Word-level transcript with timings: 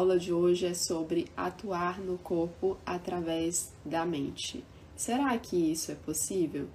aula 0.00 0.18
de 0.18 0.32
hoje 0.32 0.64
é 0.64 0.72
sobre 0.72 1.26
atuar 1.36 2.00
no 2.00 2.16
corpo 2.16 2.78
através 2.86 3.70
da 3.84 4.06
mente. 4.06 4.64
Será 4.96 5.36
que 5.38 5.56
isso 5.56 5.92
é 5.92 5.94
possível? 5.94 6.68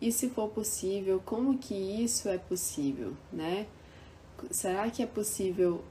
E 0.00 0.12
se 0.12 0.28
for 0.28 0.48
possível, 0.48 1.20
como 1.24 1.58
que 1.58 1.74
isso 1.74 2.28
é 2.28 2.38
possível, 2.38 3.14
né? 3.32 3.66
Será 4.52 4.88
que 4.90 5.02
é 5.02 5.06
possível 5.06 5.82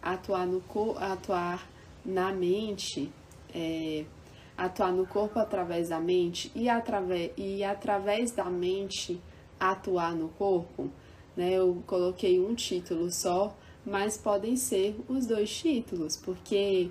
atuar, 0.00 0.46
no, 0.46 0.62
atuar 0.98 1.68
na 2.04 2.32
mente, 2.32 3.10
é, 3.52 4.04
atuar 4.56 4.92
no 4.92 5.04
corpo 5.04 5.40
através 5.40 5.88
da 5.88 5.98
mente 5.98 6.52
e 6.54 6.68
através, 6.68 7.32
e 7.36 7.64
através 7.64 8.30
da 8.30 8.44
mente 8.44 9.20
atuar 9.58 10.14
no 10.14 10.28
corpo? 10.28 10.88
Né? 11.36 11.54
Eu 11.54 11.82
coloquei 11.88 12.38
um 12.38 12.54
título 12.54 13.10
só, 13.10 13.52
mas 13.86 14.16
podem 14.16 14.56
ser 14.56 14.96
os 15.08 15.26
dois 15.26 15.56
títulos, 15.56 16.16
porque 16.16 16.90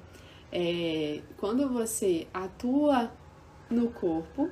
é, 0.49 1.19
quando 1.35 1.67
você 1.67 2.25
atua 2.33 3.11
no 3.69 3.89
corpo, 3.89 4.49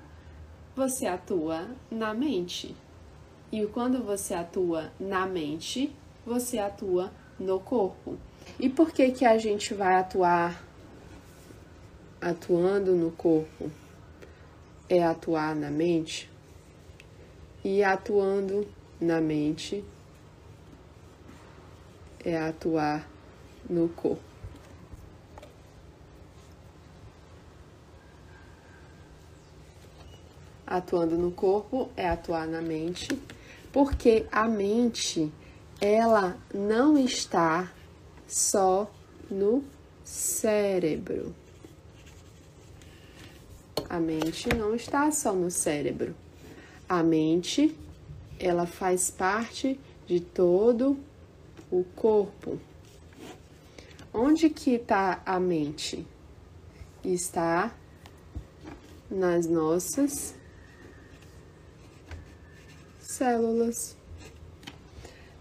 você 0.76 1.08
atua 1.08 1.66
na 1.90 2.14
mente. 2.14 2.76
E 3.50 3.66
quando 3.68 4.04
você 4.04 4.34
atua 4.34 4.92
na 5.00 5.26
mente, 5.26 5.96
você 6.26 6.60
atua 6.60 7.12
no 7.40 7.62
corpo. 7.62 8.18
E 8.60 8.68
por 8.68 8.91
que 8.91 9.12
que 9.12 9.24
a 9.24 9.38
gente 9.38 9.74
vai 9.74 9.96
atuar 9.96 10.62
atuando 12.20 12.94
no 12.96 13.12
corpo? 13.12 13.72
É 14.90 15.02
atuar 15.02 15.55
na 15.55 15.72
mente? 15.72 16.30
E 17.64 17.82
atuando 17.84 18.68
na 19.00 19.22
mente 19.22 19.84
é 22.24 22.38
atuar 22.38 23.10
no 23.70 23.90
corpo. 23.90 24.21
Atuando 30.66 31.18
no 31.18 31.32
corpo 31.32 31.90
é 31.96 32.07
atuar 32.07 32.48
na 32.48 32.62
mente, 32.62 33.07
porque 33.71 34.26
a 34.32 34.48
mente 34.48 35.32
ela 35.79 36.38
não 36.54 36.98
está 36.98 37.71
só 38.27 38.90
no 39.29 39.63
cérebro. 40.04 41.35
A 43.90 43.99
mente 43.99 44.49
não 44.55 44.74
está 44.74 45.12
só 45.12 45.34
no 45.34 45.51
cérebro. 45.51 46.16
A 46.90 47.04
mente, 47.04 47.77
ela 48.40 48.66
faz 48.66 49.12
parte 49.12 49.79
de 50.07 50.20
todo 50.20 50.91
o 50.91 51.13
corpo. 51.96 52.60
Onde 54.13 54.49
que 54.49 54.76
está 54.76 55.24
a 55.26 55.40
mente? 55.40 56.05
Está 57.04 57.74
nas 59.10 59.48
nossas 59.48 60.35
células. 62.99 63.96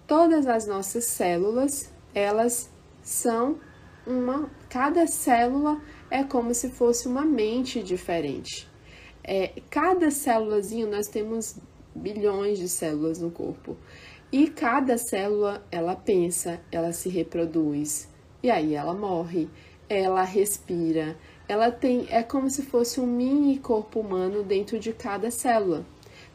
Todas 0.06 0.46
as 0.46 0.66
nossas 0.66 1.06
células, 1.06 1.90
elas 2.14 2.70
são 3.02 3.58
uma. 4.06 4.50
Cada 4.68 5.06
célula 5.06 5.80
é 6.10 6.22
como 6.22 6.54
se 6.54 6.70
fosse 6.70 7.08
uma 7.08 7.24
mente 7.24 7.82
diferente. 7.82 8.68
É, 9.24 9.52
cada 9.70 10.10
célulazinha, 10.10 10.86
nós 10.86 11.08
temos 11.08 11.56
bilhões 11.94 12.58
de 12.58 12.68
células 12.68 13.18
no 13.18 13.30
corpo. 13.30 13.76
E 14.32 14.48
cada 14.48 14.96
célula, 14.96 15.62
ela 15.70 15.94
pensa, 15.94 16.58
ela 16.72 16.90
se 16.94 17.10
reproduz. 17.10 18.08
E 18.42 18.50
aí 18.50 18.74
ela 18.74 18.94
morre, 18.94 19.46
ela 19.90 20.22
respira. 20.22 21.14
Ela 21.46 21.70
tem, 21.70 22.06
é 22.08 22.22
como 22.22 22.48
se 22.48 22.62
fosse 22.62 22.98
um 22.98 23.06
mini 23.06 23.58
corpo 23.58 24.00
humano 24.00 24.42
dentro 24.42 24.78
de 24.78 24.90
cada 24.90 25.30
célula. 25.30 25.84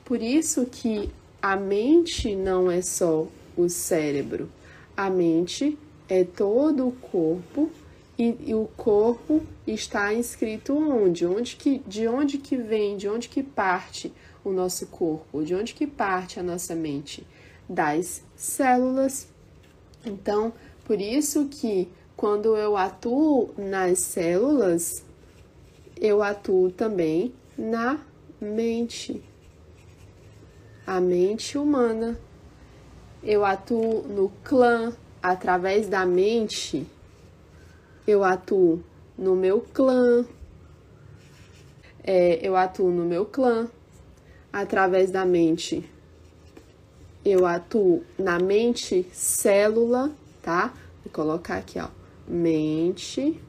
Por 0.06 0.22
isso 0.22 0.68
que 0.68 1.10
a 1.42 1.56
mente 1.56 2.36
não 2.36 2.70
é 2.70 2.84
só 2.84 3.28
o 3.58 3.68
cérebro. 3.68 4.48
A 4.96 5.10
mente 5.10 5.76
é 6.08 6.24
todo 6.24 6.88
o 6.88 6.92
corpo 6.92 7.72
e, 8.18 8.36
e, 8.46 8.54
o 8.54 8.70
corpo 8.78 9.42
está 9.66 10.14
inscrito 10.14 10.76
onde? 10.76 11.26
onde 11.26 11.56
que, 11.56 11.80
de 11.80 12.08
onde 12.08 12.38
que 12.38 12.58
vem, 12.58 12.96
de 12.96 13.10
onde 13.10 13.28
que 13.28 13.42
parte 13.42 14.14
o 14.44 14.52
nosso 14.52 14.88
corpo, 14.88 15.44
de 15.44 15.54
onde 15.56 15.74
que 15.74 15.86
parte 15.86 16.40
a 16.40 16.44
nossa 16.44 16.76
mente? 16.76 17.26
Das 17.68 18.24
células. 18.36 19.28
Então, 20.06 20.54
por 20.86 21.02
isso 21.02 21.48
que 21.48 21.90
quando 22.16 22.56
eu 22.56 22.78
atuo 22.78 23.54
nas 23.58 24.00
células, 24.00 25.04
eu 26.00 26.24
atuo 26.24 26.72
também 26.72 27.34
na 27.58 28.00
mente 28.40 29.22
a 30.88 31.02
mente 31.02 31.58
humana. 31.58 32.18
Eu 33.22 33.44
atuo 33.44 34.04
no 34.08 34.30
clã 34.42 34.96
através 35.22 35.90
da 35.90 36.06
mente. 36.06 36.88
Eu 38.08 38.24
atuo 38.24 38.82
no 39.18 39.36
meu 39.36 39.60
clã. 39.60 40.26
É, 42.02 42.40
eu 42.42 42.56
atuo 42.56 42.90
no 42.90 43.04
meu 43.04 43.26
clã 43.26 43.68
através 44.54 45.12
da 45.12 45.26
mente. 45.26 45.92
Eu 47.28 47.46
atuo 47.46 48.04
na 48.18 48.40
mente 48.40 49.06
célula, 49.12 50.12
tá? 50.42 50.74
Vou 51.04 51.12
colocar 51.12 51.58
aqui, 51.58 51.80
ó. 51.80 51.90
Mente 52.28 53.42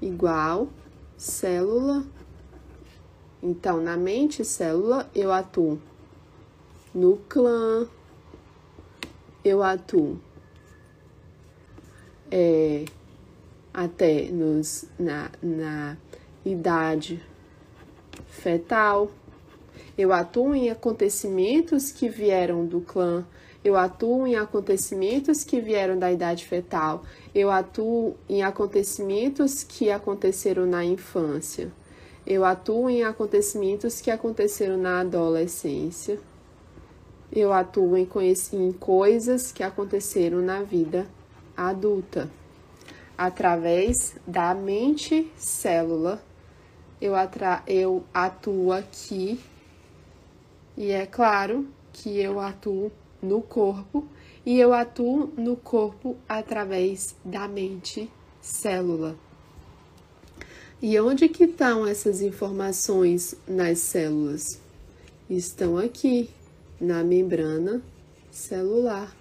igual 0.00 0.68
célula 1.16 2.04
então, 3.42 3.80
na 3.80 3.96
mente 3.96 4.44
célula, 4.44 5.08
eu 5.14 5.30
atuo 5.30 5.78
no 6.92 7.16
clã, 7.28 7.86
eu 9.44 9.62
atuo 9.62 10.18
é, 12.30 12.84
até 13.72 14.24
nos, 14.24 14.86
na, 14.98 15.30
na 15.40 15.96
idade 16.44 17.22
fetal, 18.26 19.08
eu 19.96 20.12
atuo 20.12 20.54
em 20.54 20.70
acontecimentos 20.70 21.90
que 21.90 22.08
vieram 22.08 22.64
do 22.64 22.80
clã, 22.80 23.24
eu 23.64 23.76
atuo 23.76 24.26
em 24.26 24.36
acontecimentos 24.36 25.42
que 25.42 25.60
vieram 25.60 25.98
da 25.98 26.10
idade 26.12 26.46
fetal, 26.46 27.02
eu 27.34 27.50
atuo 27.50 28.16
em 28.28 28.42
acontecimentos 28.42 29.64
que 29.64 29.90
aconteceram 29.90 30.64
na 30.66 30.84
infância. 30.84 31.70
Eu 32.26 32.44
atuo 32.44 32.90
em 32.90 33.04
acontecimentos 33.04 34.00
que 34.00 34.10
aconteceram 34.10 34.76
na 34.76 35.00
adolescência. 35.00 36.18
Eu 37.32 37.52
atuo 37.52 37.96
em, 37.96 38.06
em 38.52 38.72
coisas 38.72 39.50
que 39.50 39.62
aconteceram 39.62 40.42
na 40.42 40.62
vida 40.62 41.06
adulta. 41.56 42.30
Através 43.16 44.14
da 44.26 44.54
mente 44.54 45.32
célula, 45.36 46.22
eu, 47.00 47.14
eu 47.66 48.04
atuo 48.12 48.72
aqui, 48.72 49.40
e 50.78 50.92
é 50.92 51.04
claro 51.06 51.66
que 51.92 52.20
eu 52.20 52.38
atuo 52.38 52.92
no 53.20 53.42
corpo, 53.42 54.06
e 54.46 54.60
eu 54.60 54.72
atuo 54.72 55.26
no 55.36 55.56
corpo 55.56 56.16
através 56.28 57.16
da 57.24 57.48
mente 57.48 58.08
célula. 58.40 59.16
E 60.80 60.98
onde 61.00 61.28
que 61.28 61.44
estão 61.44 61.84
essas 61.84 62.22
informações 62.22 63.34
nas 63.44 63.80
células? 63.80 64.60
Estão 65.28 65.76
aqui, 65.76 66.30
na 66.80 67.02
membrana 67.02 67.82
celular. 68.30 69.16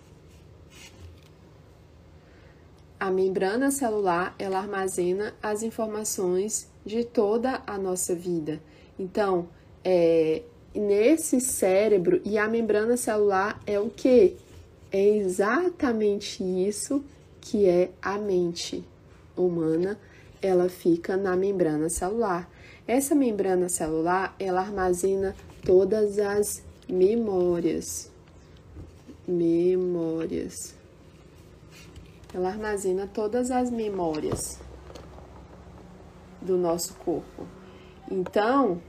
A 2.99 3.09
membrana 3.09 3.71
celular, 3.71 4.35
ela 4.37 4.59
armazena 4.59 5.33
as 5.41 5.63
informações 5.63 6.69
de 6.85 7.03
toda 7.03 7.63
a 7.65 7.79
nossa 7.79 8.13
vida. 8.13 8.61
Então, 8.99 9.49
é, 9.83 10.43
nesse 10.77 11.39
cérebro, 11.39 12.21
e 12.23 12.37
a 12.37 12.47
membrana 12.47 12.97
celular 12.97 13.61
é 13.65 13.79
o 13.79 13.89
que? 13.89 14.35
É 14.91 15.07
exatamente 15.17 16.43
isso 16.43 17.03
que 17.41 17.67
é 17.67 17.89
a 18.01 18.17
mente 18.17 18.83
humana 19.35 19.97
ela 20.41 20.69
fica 20.69 21.17
na 21.17 21.35
membrana 21.35 21.89
celular. 21.89 22.49
Essa 22.87 23.15
membrana 23.15 23.69
celular, 23.69 24.35
ela 24.39 24.61
armazena 24.61 25.35
todas 25.65 26.19
as 26.19 26.63
memórias. 26.87 28.11
Memórias. 29.27 30.75
Ela 32.33 32.49
armazena 32.49 33.09
todas 33.11 33.51
as 33.51 33.69
memórias 33.69 34.59
do 36.41 36.57
nosso 36.57 36.93
corpo. 36.95 37.47
Então, 38.09 38.81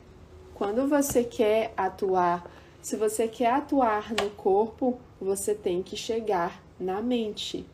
quando 0.59 0.89
você 0.89 1.23
quer 1.23 1.73
atuar, 1.77 2.45
se 2.83 2.97
você 2.97 3.29
quer 3.29 3.53
atuar 3.53 4.11
no 4.11 4.29
corpo, 4.31 4.99
você 5.21 5.55
tem 5.55 5.85
que 5.85 5.97
chegar 5.97 6.61
na 6.81 7.01
mente. 7.01 7.65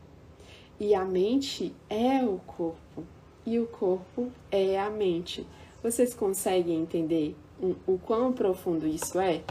E 0.78 0.94
a 0.94 1.02
mente 1.02 1.74
é 1.88 2.22
o 2.22 2.38
corpo. 2.46 3.02
E 3.46 3.58
o 3.58 3.66
corpo 3.66 4.30
é 4.50 4.78
a 4.78 4.90
mente. 4.90 5.46
Vocês 5.82 6.12
conseguem 6.12 6.82
entender 6.82 7.34
o, 7.86 7.98
quão 7.98 8.34
profundo 8.34 8.86
isso 8.86 9.18
é? 9.18 9.42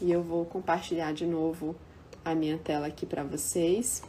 E 0.00 0.10
eu 0.10 0.22
vou 0.22 0.46
compartilhar 0.46 1.12
de 1.12 1.26
novo 1.26 1.76
a 2.24 2.34
minha 2.34 2.56
tela 2.56 2.86
aqui 2.86 3.04
para 3.04 3.22
vocês. 3.22 4.02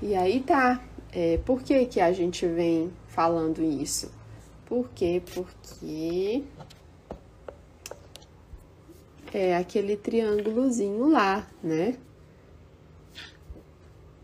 E 0.00 0.14
aí 0.14 0.40
tá. 0.40 0.82
É, 1.12 1.38
por 1.44 1.60
que, 1.60 1.84
que 1.84 2.00
a 2.00 2.10
gente 2.10 2.46
vem 2.46 2.90
falando 3.06 3.62
isso? 3.62 4.10
Por 4.64 4.88
quê? 4.94 5.20
Porque 5.34 6.44
é 9.32 9.56
aquele 9.56 9.96
triângulozinho 9.96 11.08
lá, 11.08 11.48
né? 11.62 11.96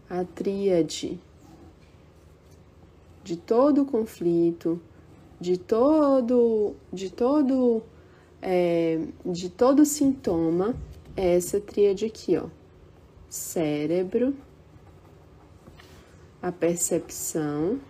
A 0.08 0.24
tríade 0.24 1.20
de 3.22 3.36
todo 3.36 3.84
conflito, 3.84 4.80
de 5.40 5.58
todo, 5.58 6.74
de 6.92 7.10
todo, 7.10 7.82
é, 8.40 9.00
de 9.24 9.50
todo 9.50 9.84
sintoma, 9.84 10.74
é 11.16 11.34
essa 11.34 11.60
tríade 11.60 12.04
aqui, 12.04 12.36
ó. 12.36 12.46
Cérebro, 13.28 14.34
a 16.40 16.52
percepção 16.52 17.80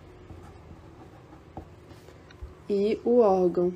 e 2.67 2.99
o 3.05 3.19
órgão. 3.19 3.71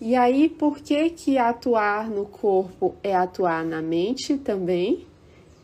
E 0.00 0.14
aí, 0.14 0.48
por 0.48 0.78
que 0.78 1.10
que 1.10 1.38
atuar 1.38 2.08
no 2.08 2.24
corpo 2.24 2.94
é 3.02 3.16
atuar 3.16 3.64
na 3.64 3.82
mente 3.82 4.38
também? 4.38 5.06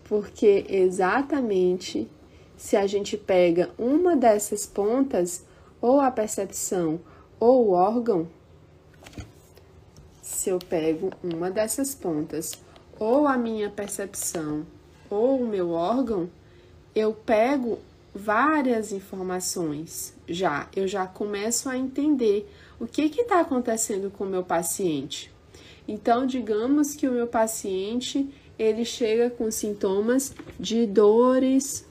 Porque 0.08 0.66
exatamente 0.68 2.08
se 2.56 2.76
a 2.76 2.86
gente 2.86 3.16
pega 3.16 3.70
uma 3.78 4.16
dessas 4.16 4.66
pontas, 4.66 5.44
ou 5.80 6.00
a 6.00 6.10
percepção 6.10 6.98
ou 7.38 7.68
o 7.68 7.70
órgão, 7.72 8.26
se 10.22 10.50
eu 10.50 10.58
pego 10.58 11.10
uma 11.22 11.50
dessas 11.50 11.94
pontas, 11.94 12.52
ou 12.98 13.28
a 13.28 13.36
minha 13.36 13.70
percepção 13.70 14.66
ou 15.10 15.42
o 15.42 15.46
meu 15.46 15.70
órgão, 15.70 16.28
eu 16.94 17.12
pego 17.12 17.78
várias 18.14 18.92
informações 18.92 20.14
já, 20.28 20.68
eu 20.74 20.88
já 20.88 21.06
começo 21.06 21.68
a 21.68 21.76
entender 21.76 22.48
o 22.84 22.88
que 22.88 23.02
está 23.02 23.40
acontecendo 23.40 24.10
com 24.10 24.24
o 24.24 24.28
meu 24.28 24.42
paciente. 24.42 25.32
Então, 25.86 26.26
digamos 26.26 26.94
que 26.94 27.08
o 27.08 27.12
meu 27.12 27.26
paciente 27.26 28.28
ele 28.58 28.84
chega 28.84 29.28
com 29.30 29.50
sintomas 29.50 30.34
de 30.58 30.86
dores 30.86 31.84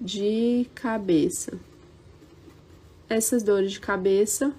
de 0.00 0.66
cabeça. 0.74 1.52
Essas 3.08 3.42
dores 3.42 3.72
de 3.72 3.80
cabeça 3.80 4.52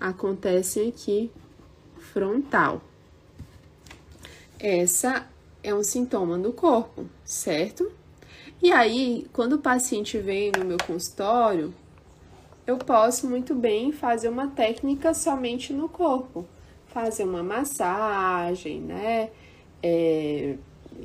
acontecem 0.00 0.88
aqui 0.88 1.30
frontal. 1.98 2.80
Essa 4.58 5.28
é 5.62 5.74
um 5.74 5.82
sintoma 5.82 6.38
do 6.38 6.52
corpo, 6.52 7.06
certo? 7.24 7.90
E 8.62 8.72
aí, 8.72 9.26
quando 9.32 9.54
o 9.54 9.58
paciente 9.58 10.18
vem 10.18 10.50
no 10.56 10.64
meu 10.64 10.78
consultório, 10.78 11.74
eu 12.66 12.78
posso 12.78 13.28
muito 13.28 13.54
bem 13.54 13.92
fazer 13.92 14.28
uma 14.28 14.48
técnica 14.48 15.14
somente 15.14 15.72
no 15.72 15.88
corpo, 15.88 16.46
fazer 16.86 17.24
uma 17.24 17.42
massagem, 17.42 18.80
né? 18.80 19.30
É, 19.82 20.56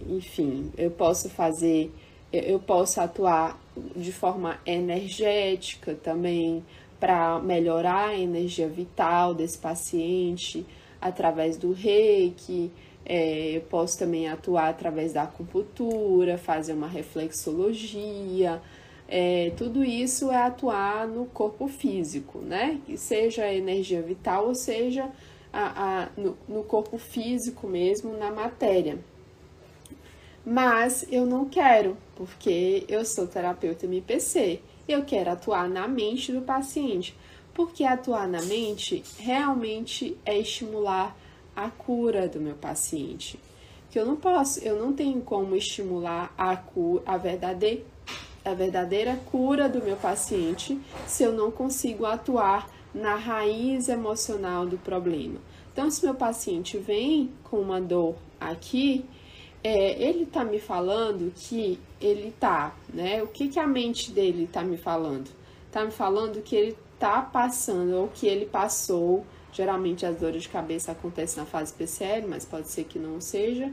enfim, 0.10 0.72
eu 0.78 0.92
posso 0.92 1.30
fazer 1.30 1.92
eu 2.32 2.60
posso 2.60 3.02
atuar 3.02 3.60
de 3.96 4.12
forma 4.12 4.60
energética 4.66 5.96
também 5.96 6.64
para 7.00 7.40
melhorar 7.40 8.10
a 8.10 8.20
energia 8.20 8.68
vital 8.68 9.34
desse 9.34 9.58
paciente 9.58 10.66
através 11.02 11.58
do 11.58 11.72
reiki. 11.72 12.72
É, 13.06 13.58
eu 13.58 13.62
posso 13.62 13.98
também 13.98 14.28
atuar 14.28 14.70
através 14.70 15.14
da 15.14 15.24
acupuntura, 15.24 16.38
fazer 16.38 16.74
uma 16.74 16.88
reflexologia. 16.88 18.62
É, 19.12 19.52
tudo 19.58 19.84
isso 19.84 20.30
é 20.32 20.38
atuar 20.38 21.08
no 21.08 21.26
corpo 21.26 21.68
físico, 21.68 22.38
né? 22.38 22.80
Que 22.86 22.96
seja 22.96 23.44
a 23.44 23.54
energia 23.54 24.04
vital 24.04 24.46
ou 24.48 24.54
seja 24.54 25.10
a, 25.52 26.04
a 26.04 26.10
no, 26.16 26.38
no 26.48 26.64
corpo 26.64 27.00
físico 27.00 27.68
mesmo, 27.68 28.16
na 28.16 28.32
matéria. 28.32 29.00
Mas 30.46 31.08
eu 31.12 31.26
não 31.26 31.46
quero, 31.46 31.98
porque 32.16 32.86
eu 32.88 33.04
sou 33.04 33.26
terapeuta 33.26 33.88
MPC. 33.88 34.62
Eu 34.88 35.04
quero 35.04 35.32
atuar 35.32 35.68
na 35.68 35.88
mente 35.88 36.32
do 36.32 36.42
paciente. 36.42 37.18
Porque 37.52 37.84
atuar 37.84 38.28
na 38.28 38.44
mente 38.44 39.04
realmente 39.18 40.16
é 40.24 40.38
estimular 40.38 41.18
a 41.56 41.68
cura 41.72 42.28
do 42.28 42.40
meu 42.40 42.56
paciente. 42.56 43.40
Que 43.90 44.00
eu 44.00 44.06
não 44.06 44.16
posso, 44.16 44.60
eu 44.60 44.80
não 44.80 44.94
tenho 44.94 45.20
como 45.22 45.56
estimular 45.56 46.32
a 46.38 46.56
cura, 46.56 47.02
a 47.08 47.18
verdadeira, 47.18 47.84
a 48.50 48.54
verdadeira 48.54 49.20
cura 49.32 49.70
do 49.70 49.82
meu 49.84 49.96
paciente 49.96 50.80
se 51.08 51.24
eu 51.24 51.32
não 51.32 51.52
consigo 51.52 52.06
atuar 52.06 52.70
na 52.94 53.16
raiz 53.16 53.88
emocional 53.88 54.66
do 54.66 54.78
problema. 54.78 55.40
Então, 55.72 55.90
se 55.90 56.04
meu 56.04 56.16
paciente 56.16 56.78
vem 56.78 57.32
com 57.44 57.58
uma 57.58 57.80
dor 57.80 58.16
aqui, 58.40 59.06
é, 59.64 60.02
ele 60.02 60.26
tá 60.26 60.44
me 60.44 60.60
falando 60.60 61.32
que 61.36 61.80
ele 62.02 62.34
tá, 62.40 62.76
né? 62.94 63.22
O 63.22 63.28
que, 63.28 63.50
que 63.50 63.60
a 63.60 63.68
mente 63.68 64.12
dele 64.12 64.50
tá 64.52 64.64
me 64.64 64.78
falando? 64.78 65.30
Tá 65.72 65.86
me 65.86 65.92
falando 65.92 66.42
que 66.42 66.56
ele 66.56 66.78
tá 66.98 67.22
passando, 67.22 67.96
ou 67.96 68.08
que 68.08 68.28
ele 68.28 68.46
passou. 68.46 69.26
Geralmente 69.52 70.06
as 70.06 70.18
dores 70.18 70.44
de 70.44 70.50
cabeça 70.50 70.92
acontecem 70.92 71.42
na 71.42 71.46
fase 71.46 71.74
PCL, 71.74 72.28
mas 72.28 72.46
pode 72.46 72.68
ser 72.70 72.86
que 72.86 72.98
não 72.98 73.20
seja. 73.20 73.72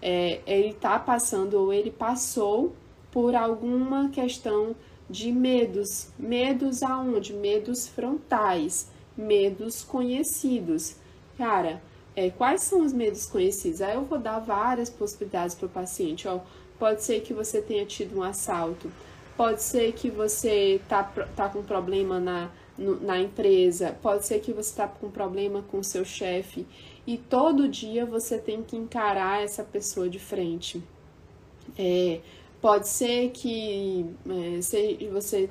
É, 0.00 0.40
ele 0.46 0.74
tá 0.74 0.98
passando, 0.98 1.54
ou 1.54 1.72
ele 1.72 1.90
passou 1.90 2.74
por 3.18 3.34
alguma 3.34 4.10
questão 4.10 4.76
de 5.10 5.32
medos. 5.32 6.06
Medos 6.16 6.84
aonde? 6.84 7.32
Medos 7.32 7.88
frontais, 7.88 8.92
medos 9.16 9.82
conhecidos. 9.82 10.94
Cara, 11.36 11.82
é, 12.14 12.30
quais 12.30 12.62
são 12.62 12.80
os 12.80 12.92
medos 12.92 13.26
conhecidos? 13.26 13.82
Aí 13.82 13.96
eu 13.96 14.04
vou 14.04 14.20
dar 14.20 14.38
várias 14.38 14.88
possibilidades 14.88 15.56
para 15.56 15.66
o 15.66 15.68
paciente. 15.68 16.28
Ó, 16.28 16.38
pode 16.78 17.02
ser 17.02 17.20
que 17.22 17.34
você 17.34 17.60
tenha 17.60 17.84
tido 17.84 18.16
um 18.16 18.22
assalto, 18.22 18.88
pode 19.36 19.64
ser 19.64 19.92
que 19.94 20.08
você 20.08 20.80
tá, 20.88 21.02
tá 21.02 21.48
com 21.48 21.64
problema 21.64 22.20
na, 22.20 22.52
no, 22.78 23.00
na 23.00 23.18
empresa, 23.18 23.96
pode 24.00 24.26
ser 24.26 24.38
que 24.38 24.52
você 24.52 24.70
está 24.70 24.86
com 24.86 25.10
problema 25.10 25.64
com 25.72 25.80
o 25.80 25.84
seu 25.84 26.04
chefe 26.04 26.64
e 27.04 27.18
todo 27.18 27.68
dia 27.68 28.06
você 28.06 28.38
tem 28.38 28.62
que 28.62 28.76
encarar 28.76 29.42
essa 29.42 29.64
pessoa 29.64 30.08
de 30.08 30.20
frente. 30.20 30.80
É, 31.76 32.20
pode 32.60 32.88
ser 32.88 33.30
que 33.30 34.06
é, 34.28 34.60
se 34.60 35.08
você 35.12 35.50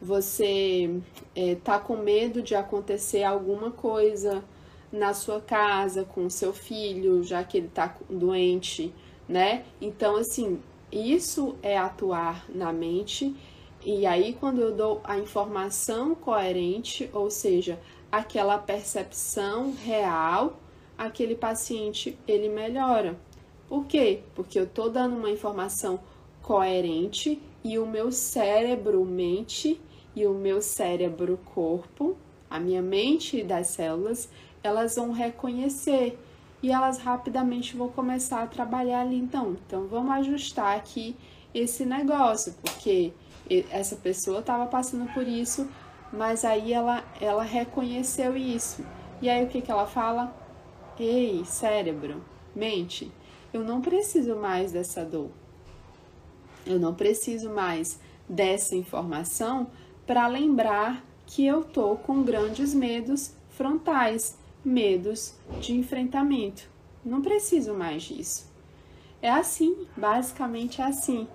você 0.00 1.00
é, 1.34 1.54
tá 1.56 1.78
com 1.78 1.96
medo 1.96 2.42
de 2.42 2.54
acontecer 2.54 3.22
alguma 3.22 3.70
coisa 3.70 4.44
na 4.92 5.14
sua 5.14 5.40
casa 5.40 6.04
com 6.04 6.26
o 6.26 6.30
seu 6.30 6.52
filho, 6.52 7.24
já 7.24 7.42
que 7.42 7.56
ele 7.56 7.66
está 7.66 7.96
doente, 8.08 8.92
né? 9.28 9.64
Então, 9.80 10.16
assim, 10.16 10.60
isso 10.92 11.56
é 11.62 11.76
atuar 11.76 12.44
na 12.48 12.72
mente. 12.72 13.34
E 13.84 14.06
aí, 14.06 14.36
quando 14.38 14.60
eu 14.60 14.74
dou 14.74 15.00
a 15.04 15.18
informação 15.18 16.14
coerente, 16.14 17.08
ou 17.12 17.30
seja, 17.30 17.80
aquela 18.12 18.58
percepção 18.58 19.72
real, 19.72 20.58
aquele 20.96 21.34
paciente 21.34 22.16
ele 22.28 22.48
melhora. 22.48 23.18
Por 23.68 23.86
quê? 23.86 24.20
Porque 24.34 24.58
eu 24.58 24.66
tô 24.66 24.88
dando 24.88 25.16
uma 25.16 25.30
informação 25.30 25.96
coerente 25.96 26.13
e 27.64 27.78
o 27.78 27.86
meu 27.86 28.12
cérebro 28.12 29.02
mente 29.02 29.80
e 30.14 30.26
o 30.26 30.34
meu 30.34 30.60
cérebro 30.60 31.38
corpo, 31.54 32.18
a 32.50 32.60
minha 32.60 32.82
mente 32.82 33.42
das 33.42 33.68
células, 33.68 34.28
elas 34.62 34.96
vão 34.96 35.10
reconhecer 35.10 36.18
e 36.62 36.70
elas 36.70 36.98
rapidamente 36.98 37.74
vão 37.74 37.88
começar 37.88 38.42
a 38.42 38.46
trabalhar 38.46 39.00
ali. 39.00 39.16
Então, 39.16 39.56
então 39.66 39.86
vamos 39.86 40.10
ajustar 40.12 40.76
aqui 40.76 41.16
esse 41.54 41.86
negócio, 41.86 42.54
porque 42.60 43.12
essa 43.70 43.96
pessoa 43.96 44.40
estava 44.40 44.66
passando 44.66 45.10
por 45.14 45.26
isso, 45.26 45.66
mas 46.12 46.44
aí 46.44 46.74
ela, 46.74 47.02
ela 47.22 47.42
reconheceu 47.42 48.36
isso. 48.36 48.84
E 49.22 49.30
aí 49.30 49.42
o 49.44 49.48
que, 49.48 49.62
que 49.62 49.70
ela 49.70 49.86
fala? 49.86 50.36
Ei, 50.98 51.42
cérebro, 51.46 52.22
mente, 52.54 53.10
eu 53.50 53.64
não 53.64 53.80
preciso 53.80 54.36
mais 54.36 54.72
dessa 54.72 55.04
dor. 55.04 55.30
Eu 56.66 56.78
não 56.78 56.94
preciso 56.94 57.50
mais 57.50 57.98
dessa 58.28 58.74
informação 58.74 59.68
para 60.06 60.26
lembrar 60.26 61.04
que 61.26 61.44
eu 61.46 61.62
tô 61.62 61.96
com 61.96 62.22
grandes 62.22 62.74
medos 62.74 63.34
frontais 63.50 64.36
medos 64.64 65.34
de 65.60 65.74
enfrentamento. 65.74 66.68
Não 67.04 67.20
preciso 67.20 67.74
mais 67.74 68.02
disso. 68.02 68.50
É 69.20 69.30
assim, 69.30 69.86
basicamente 69.96 70.80
é 70.80 70.84
assim. 70.84 71.28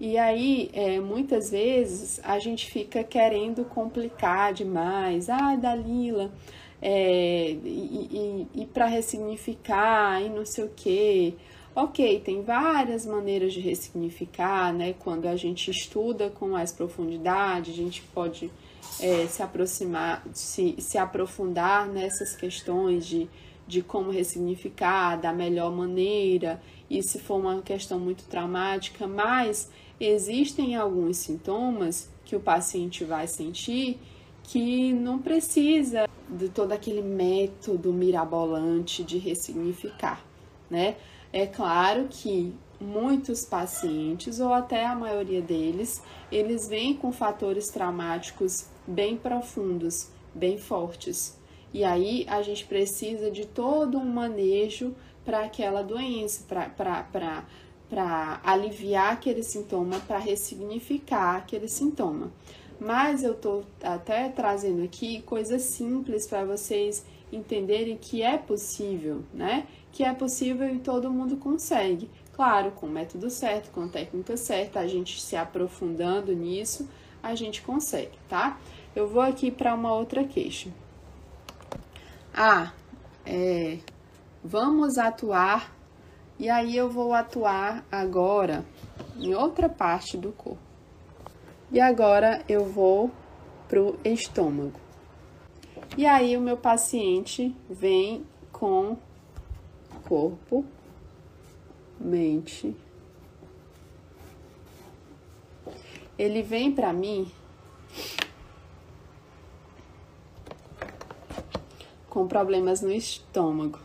E 0.00 0.18
aí, 0.18 0.70
é, 0.72 0.98
muitas 0.98 1.50
vezes, 1.50 2.20
a 2.24 2.38
gente 2.38 2.68
fica 2.68 3.04
querendo 3.04 3.64
complicar 3.64 4.52
demais. 4.52 5.28
Ah, 5.28 5.54
Dalila, 5.54 6.32
é, 6.82 7.50
e, 7.64 8.48
e, 8.54 8.62
e 8.62 8.66
para 8.66 8.86
ressignificar, 8.86 10.20
e 10.20 10.28
não 10.28 10.44
sei 10.44 10.64
o 10.64 10.70
quê. 10.74 11.34
Ok, 11.76 12.20
tem 12.20 12.40
várias 12.40 13.04
maneiras 13.04 13.52
de 13.52 13.58
ressignificar, 13.58 14.72
né? 14.72 14.94
Quando 15.00 15.26
a 15.26 15.34
gente 15.34 15.72
estuda 15.72 16.30
com 16.30 16.50
mais 16.50 16.70
profundidade, 16.70 17.72
a 17.72 17.74
gente 17.74 18.00
pode 18.14 18.48
é, 19.00 19.26
se 19.26 19.42
aproximar, 19.42 20.24
se, 20.32 20.76
se 20.78 20.96
aprofundar 20.96 21.88
nessas 21.88 22.36
questões 22.36 23.04
de, 23.04 23.28
de 23.66 23.82
como 23.82 24.12
ressignificar 24.12 25.16
da 25.16 25.32
melhor 25.32 25.72
maneira, 25.72 26.62
e 26.88 27.02
se 27.02 27.18
for 27.18 27.40
uma 27.40 27.60
questão 27.60 27.98
muito 27.98 28.22
traumática, 28.24 29.08
mas 29.08 29.68
existem 29.98 30.76
alguns 30.76 31.16
sintomas 31.16 32.08
que 32.24 32.36
o 32.36 32.40
paciente 32.40 33.04
vai 33.04 33.26
sentir 33.26 33.98
que 34.44 34.92
não 34.92 35.18
precisa 35.18 36.08
de 36.28 36.48
todo 36.48 36.70
aquele 36.70 37.02
método 37.02 37.92
mirabolante 37.92 39.02
de 39.02 39.18
ressignificar, 39.18 40.22
né? 40.70 40.96
É 41.36 41.48
claro 41.48 42.06
que 42.08 42.54
muitos 42.80 43.44
pacientes, 43.44 44.38
ou 44.38 44.54
até 44.54 44.86
a 44.86 44.94
maioria 44.94 45.42
deles, 45.42 46.00
eles 46.30 46.68
vêm 46.68 46.94
com 46.94 47.10
fatores 47.10 47.66
traumáticos 47.70 48.66
bem 48.86 49.16
profundos, 49.16 50.10
bem 50.32 50.58
fortes. 50.58 51.36
E 51.72 51.82
aí 51.82 52.24
a 52.28 52.40
gente 52.40 52.64
precisa 52.64 53.32
de 53.32 53.48
todo 53.48 53.98
um 53.98 54.04
manejo 54.04 54.94
para 55.24 55.40
aquela 55.40 55.82
doença, 55.82 56.44
para 56.46 58.40
aliviar 58.44 59.14
aquele 59.14 59.42
sintoma, 59.42 59.98
para 60.06 60.18
ressignificar 60.18 61.38
aquele 61.38 61.66
sintoma. 61.66 62.32
Mas 62.78 63.24
eu 63.24 63.32
estou 63.32 63.64
até 63.82 64.28
trazendo 64.28 64.84
aqui 64.84 65.20
coisas 65.22 65.62
simples 65.62 66.28
para 66.28 66.44
vocês 66.44 67.04
entenderem 67.34 67.96
que 67.96 68.22
é 68.22 68.38
possível, 68.38 69.22
né? 69.32 69.66
Que 69.92 70.04
é 70.04 70.12
possível 70.12 70.74
e 70.74 70.78
todo 70.78 71.10
mundo 71.10 71.36
consegue. 71.36 72.10
Claro, 72.32 72.72
com 72.72 72.86
o 72.86 72.90
método 72.90 73.30
certo, 73.30 73.70
com 73.70 73.84
a 73.84 73.88
técnica 73.88 74.36
certa, 74.36 74.80
a 74.80 74.86
gente 74.86 75.20
se 75.20 75.36
aprofundando 75.36 76.32
nisso, 76.32 76.88
a 77.22 77.34
gente 77.34 77.62
consegue, 77.62 78.18
tá? 78.28 78.58
Eu 78.94 79.08
vou 79.08 79.22
aqui 79.22 79.50
para 79.50 79.74
uma 79.74 79.94
outra 79.94 80.24
queixa. 80.24 80.68
Ah, 82.32 82.72
é, 83.24 83.78
vamos 84.42 84.98
atuar, 84.98 85.72
e 86.38 86.50
aí 86.50 86.76
eu 86.76 86.90
vou 86.90 87.14
atuar 87.14 87.84
agora 87.90 88.64
em 89.16 89.34
outra 89.34 89.68
parte 89.68 90.16
do 90.16 90.32
corpo. 90.32 90.58
E 91.70 91.80
agora 91.80 92.42
eu 92.48 92.64
vou 92.64 93.10
pro 93.68 93.98
estômago. 94.04 94.83
E 95.96 96.06
aí 96.06 96.36
o 96.36 96.40
meu 96.40 96.56
paciente 96.56 97.54
vem 97.70 98.26
com 98.50 98.96
corpo, 100.08 100.64
mente. 102.00 102.74
Ele 106.18 106.42
vem 106.42 106.72
para 106.72 106.92
mim 106.92 107.30
com 112.10 112.26
problemas 112.26 112.80
no 112.80 112.90
estômago. 112.90 113.78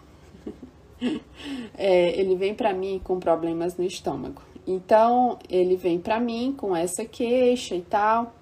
é, 1.78 2.20
ele 2.20 2.36
vem 2.36 2.56
para 2.56 2.74
mim 2.74 3.00
com 3.04 3.20
problemas 3.20 3.78
no 3.78 3.84
estômago. 3.84 4.42
Então, 4.66 5.38
ele 5.48 5.76
vem 5.76 6.00
para 6.00 6.20
mim 6.20 6.56
com 6.58 6.76
essa 6.76 7.06
queixa 7.06 7.76
e 7.76 7.82
tal. 7.82 8.34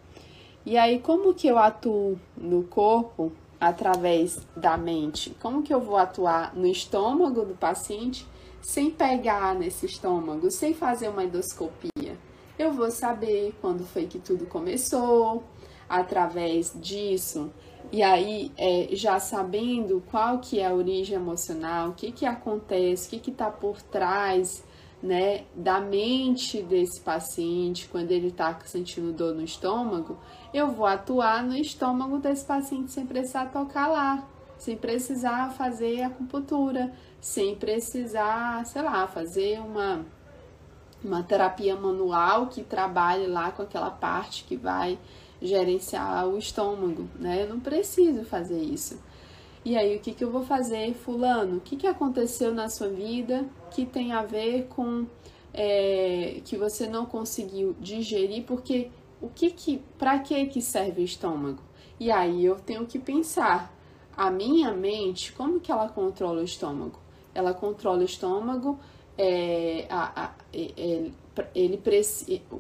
E 0.66 0.78
aí, 0.78 1.00
como 1.00 1.34
que 1.34 1.48
eu 1.48 1.58
atuo 1.58 2.18
no 2.38 2.64
corpo 2.64 3.32
através 3.60 4.40
da 4.56 4.78
mente? 4.78 5.36
Como 5.42 5.64
que 5.64 5.74
eu 5.74 5.82
vou 5.82 5.98
atuar 5.98 6.56
no 6.56 6.68
estômago 6.68 7.46
do 7.46 7.56
paciente 7.56 8.28
sem 8.62 8.90
pegar 8.92 9.56
nesse 9.56 9.86
estômago, 9.86 10.50
sem 10.52 10.74
fazer 10.74 11.10
uma 11.10 11.24
endoscopia? 11.24 12.18
Eu 12.58 12.72
vou 12.72 12.90
saber 12.90 13.56
quando 13.62 13.86
foi 13.86 14.08
que 14.08 14.20
tudo 14.20 14.46
começou, 14.46 15.44
através 15.88 16.74
disso. 16.76 17.52
E 17.92 18.04
aí, 18.04 18.52
é, 18.58 18.90
já 18.92 19.20
sabendo 19.20 20.04
qual 20.12 20.40
que 20.40 20.60
é 20.60 20.68
a 20.68 20.74
origem 20.74 21.16
emocional, 21.16 21.90
o 21.90 21.94
que 21.94 22.12
que 22.12 22.26
acontece, 22.26 23.16
o 23.16 23.20
que 23.20 23.32
está 23.32 23.50
por 23.50 23.82
trás 23.82 24.64
né, 25.08 25.46
da 25.56 25.80
mente 25.80 26.62
desse 26.62 27.00
paciente 27.00 27.88
quando 27.88 28.12
ele 28.12 28.28
está 28.28 28.60
sentindo 28.66 29.14
dor 29.14 29.34
no 29.34 29.42
estômago, 29.42 30.18
eu 30.54 30.70
vou 30.70 30.86
atuar 30.86 31.42
no 31.42 31.56
estômago 31.56 32.18
desse 32.18 32.44
paciente 32.44 32.92
sem 32.92 33.06
precisar 33.06 33.46
tocar 33.46 33.88
lá, 33.88 34.28
sem 34.58 34.76
precisar 34.76 35.54
fazer 35.54 36.02
acupuntura, 36.02 36.92
sem 37.22 37.56
precisar, 37.56 38.66
sei 38.66 38.82
lá, 38.82 39.08
fazer 39.08 39.62
uma, 39.62 40.06
uma 41.02 41.24
terapia 41.24 41.78
manual 41.78 42.48
que 42.48 42.62
trabalhe 42.62 43.28
lá 43.28 43.50
com 43.52 43.62
aquela 43.62 43.90
parte 43.90 44.44
que 44.44 44.58
vai 44.58 45.00
gerenciar 45.42 46.28
o 46.28 46.38
estômago, 46.38 47.08
né? 47.18 47.44
Eu 47.44 47.50
não 47.50 47.62
preciso 47.62 48.26
fazer 48.26 48.60
isso. 48.60 49.00
E 49.68 49.76
aí, 49.76 49.98
o 49.98 50.00
que, 50.00 50.14
que 50.14 50.24
eu 50.24 50.32
vou 50.32 50.46
fazer, 50.46 50.94
Fulano? 50.94 51.58
O 51.58 51.60
que, 51.60 51.76
que 51.76 51.86
aconteceu 51.86 52.54
na 52.54 52.70
sua 52.70 52.88
vida 52.88 53.46
que 53.70 53.86
tem 53.86 54.14
a 54.14 54.22
ver 54.22 54.68
com 54.68 55.06
é, 55.54 56.40
que 56.46 56.56
você 56.56 56.88
não 56.88 57.06
conseguiu 57.06 57.76
digerir? 57.78 58.46
Porque 58.46 58.90
o 59.22 59.28
que 59.28 59.50
que, 59.50 59.84
para 60.00 60.20
que 60.20 60.46
que 60.46 60.62
serve 60.62 61.02
o 61.02 61.04
estômago? 61.04 61.62
E 62.00 62.10
aí 62.10 62.46
eu 62.46 62.56
tenho 62.56 62.86
que 62.86 62.98
pensar, 62.98 63.78
a 64.16 64.32
minha 64.32 64.72
mente, 64.72 65.34
como 65.34 65.60
que 65.60 65.70
ela 65.70 65.90
controla 65.90 66.40
o 66.40 66.46
estômago? 66.46 66.98
Ela 67.36 67.54
controla 67.54 68.00
o 68.00 68.06
estômago, 68.06 68.80
é, 69.18 69.86
a, 69.90 70.28
a, 70.28 70.32
ele, 70.54 71.14
ele 71.54 71.78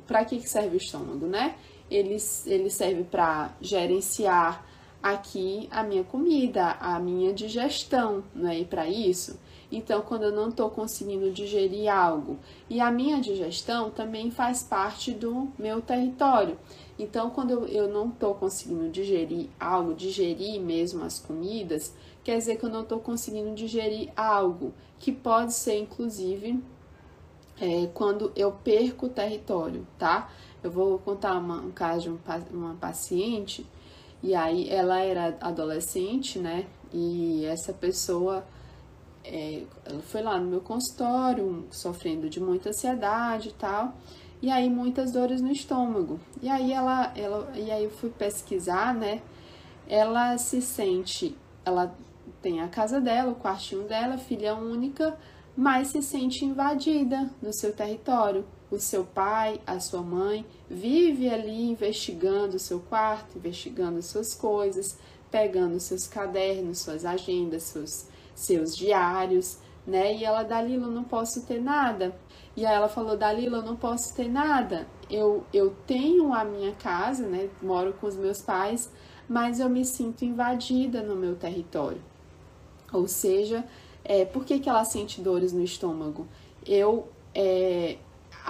para 0.06 0.26
que 0.26 0.40
que 0.40 0.50
serve 0.50 0.76
o 0.76 0.78
estômago, 0.78 1.26
né? 1.26 1.56
Ele, 1.90 2.18
ele 2.46 2.70
serve 2.70 3.06
para 3.06 3.56
gerenciar 3.62 4.67
aqui 5.12 5.68
a 5.72 5.84
minha 5.84 6.04
comida, 6.04 6.72
a 6.80 7.00
minha 7.00 7.34
digestão, 7.34 8.24
não 8.34 8.50
é? 8.50 8.60
E 8.60 8.66
para 8.66 8.88
isso, 8.88 9.40
então 9.72 10.02
quando 10.02 10.24
eu 10.24 10.32
não 10.32 10.50
estou 10.50 10.70
conseguindo 10.70 11.32
digerir 11.32 11.94
algo, 11.94 12.38
e 12.70 12.80
a 12.80 12.92
minha 12.92 13.20
digestão 13.20 13.90
também 13.90 14.32
faz 14.32 14.64
parte 14.64 15.12
do 15.12 15.50
meu 15.58 15.82
território. 15.82 16.58
Então, 17.00 17.30
quando 17.30 17.68
eu, 17.68 17.88
não 17.88 18.10
estou 18.10 18.34
conseguindo 18.34 18.90
digerir 18.90 19.50
algo, 19.60 19.94
digerir 19.94 20.60
mesmo 20.60 21.04
as 21.04 21.20
comidas, 21.20 21.94
quer 22.24 22.38
dizer 22.38 22.58
que 22.58 22.66
eu 22.66 22.70
não 22.70 22.82
estou 22.82 23.00
conseguindo 23.00 23.54
digerir 23.54 24.12
algo, 24.16 24.74
que 24.98 25.12
pode 25.12 25.54
ser 25.54 25.78
inclusive 25.78 26.60
é, 27.60 27.88
quando 27.94 28.32
eu 28.36 28.52
perco 28.52 29.06
o 29.06 29.10
território, 29.10 29.86
tá? 29.98 30.30
Eu 30.64 30.72
vou 30.72 30.98
contar 31.00 31.38
uma, 31.38 31.62
um 31.62 31.72
caso 31.72 32.02
de 32.02 32.10
um, 32.10 32.20
uma 32.52 32.74
paciente 32.76 33.66
e 34.22 34.34
aí 34.34 34.70
ela 34.70 35.00
era 35.00 35.38
adolescente, 35.42 36.40
né? 36.40 36.66
E 36.94 37.46
essa 37.46 37.74
pessoa 37.74 38.46
é, 39.24 39.64
foi 40.04 40.22
lá 40.22 40.40
no 40.40 40.50
meu 40.50 40.62
consultório, 40.62 41.66
sofrendo 41.70 42.30
de 42.30 42.40
muita 42.40 42.70
ansiedade 42.70 43.50
e 43.50 43.54
tal. 43.54 43.94
E 44.42 44.50
aí 44.50 44.70
muitas 44.70 45.12
dores 45.12 45.42
no 45.42 45.52
estômago. 45.52 46.20
E 46.42 46.50
aí 46.50 46.72
ela, 46.72 47.12
ela 47.16 47.52
e 47.56 47.72
aí 47.72 47.84
eu 47.84 47.92
fui 47.92 48.10
pesquisar, 48.10 48.94
né? 48.94 49.22
Ela 49.88 50.38
se 50.38 50.62
sente, 50.62 51.36
ela 51.66 51.96
tem 52.42 52.62
a 52.62 52.68
casa 52.68 53.00
dela, 53.00 53.32
o 53.32 53.36
quartinho 53.36 53.84
dela, 53.84 54.18
filha 54.18 54.56
única, 54.56 55.18
mas 55.56 55.90
se 55.90 56.02
sente 56.02 56.46
invadida 56.46 57.30
no 57.42 57.54
seu 57.54 57.74
território 57.74 58.46
o 58.70 58.78
seu 58.80 59.04
pai, 59.06 59.62
a 59.66 59.80
sua 59.80 60.02
mãe, 60.02 60.46
vive 60.70 61.30
ali 61.30 61.70
investigando 61.70 62.58
o 62.58 62.60
seu 62.60 62.80
quarto, 62.80 63.38
investigando 63.38 64.02
suas 64.02 64.34
coisas, 64.34 64.98
pegando 65.32 65.80
seus 65.80 66.08
cadernos, 66.08 66.80
suas 66.80 67.06
agendas, 67.06 67.64
seus, 67.64 68.08
seus 68.36 68.76
diários, 68.76 69.58
né? 69.86 70.16
E 70.16 70.26
ela, 70.26 70.44
Dalila, 70.44 70.88
eu 70.88 70.92
não 70.92 71.04
posso 71.04 71.46
ter 71.46 71.62
nada. 71.62 72.18
E 72.56 72.66
aí 72.66 72.76
ela 72.76 72.90
falou, 72.90 73.16
Dalila, 73.16 73.60
eu 73.60 73.64
não 73.64 73.76
posso 73.76 74.14
ter 74.16 74.28
nada. 74.28 74.88
Eu, 75.10 75.46
eu 75.54 75.74
tenho 75.86 76.34
a 76.34 76.44
minha 76.44 76.74
casa, 76.74 77.26
né? 77.26 77.50
Moro 77.62 77.94
com 77.94 78.08
os 78.08 78.16
meus 78.16 78.42
pais, 78.42 78.92
mas 79.30 79.60
eu 79.60 79.70
me 79.70 79.86
sinto 79.86 80.26
invadida 80.26 81.02
no 81.02 81.16
meu 81.16 81.36
território. 81.36 82.02
Ou 82.92 83.08
seja, 83.08 83.66
é, 84.04 84.26
por 84.26 84.44
que, 84.44 84.60
que 84.60 84.70
ela 84.70 84.84
sente 84.84 85.22
dores 85.22 85.54
no 85.54 85.64
estômago? 85.64 86.28
Eu 86.66 87.08
é, 87.34 87.98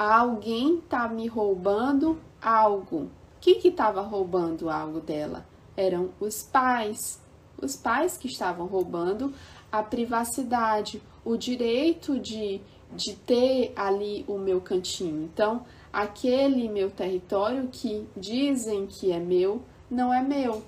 alguém 0.04 0.82
tá 0.82 1.08
me 1.08 1.28
roubando 1.28 2.20
algo. 2.42 3.04
O 3.06 3.10
que 3.42 3.56
que 3.56 3.70
estava 3.70 4.02
roubando 4.02 4.70
algo 4.70 5.00
dela? 5.00 5.46
Eram 5.76 6.10
os 6.20 6.44
pais. 6.44 7.22
Os 7.62 7.76
pais 7.76 8.18
que 8.18 8.28
estavam 8.28 8.68
roubando 8.68 9.34
a 9.72 9.82
privacidade, 9.82 11.02
o 11.26 11.36
direito 11.36 12.20
de 12.20 12.62
de 12.94 13.16
ter 13.16 13.74
ali 13.76 14.24
o 14.28 14.38
meu 14.38 14.62
cantinho. 14.62 15.24
Então, 15.24 15.66
aquele 15.92 16.70
meu 16.70 16.90
território 16.90 17.68
que 17.72 18.08
dizem 18.16 18.88
que 18.88 19.12
é 19.12 19.20
meu, 19.20 19.62
não 19.90 20.14
é 20.14 20.22
meu. 20.22 20.64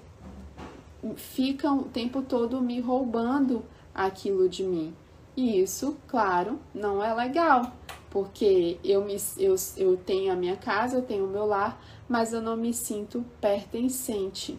Ficam 1.15 1.79
o 1.79 1.83
tempo 1.83 2.21
todo 2.21 2.62
me 2.62 2.79
roubando 2.79 3.63
aquilo 3.93 4.50
de 4.50 4.63
mim. 4.63 4.93
E 5.36 5.62
isso, 5.62 5.98
claro, 6.07 6.59
não 6.74 7.01
é 7.01 7.13
legal, 7.13 7.71
porque 8.09 8.79
eu, 8.83 9.03
me, 9.03 9.17
eu, 9.37 9.55
eu 9.77 9.97
tenho 9.97 10.31
a 10.31 10.35
minha 10.35 10.55
casa, 10.55 10.97
eu 10.97 11.01
tenho 11.01 11.25
o 11.25 11.29
meu 11.29 11.45
lar, 11.45 11.79
mas 12.07 12.33
eu 12.33 12.41
não 12.41 12.57
me 12.57 12.73
sinto 12.73 13.23
pertencente. 13.39 14.57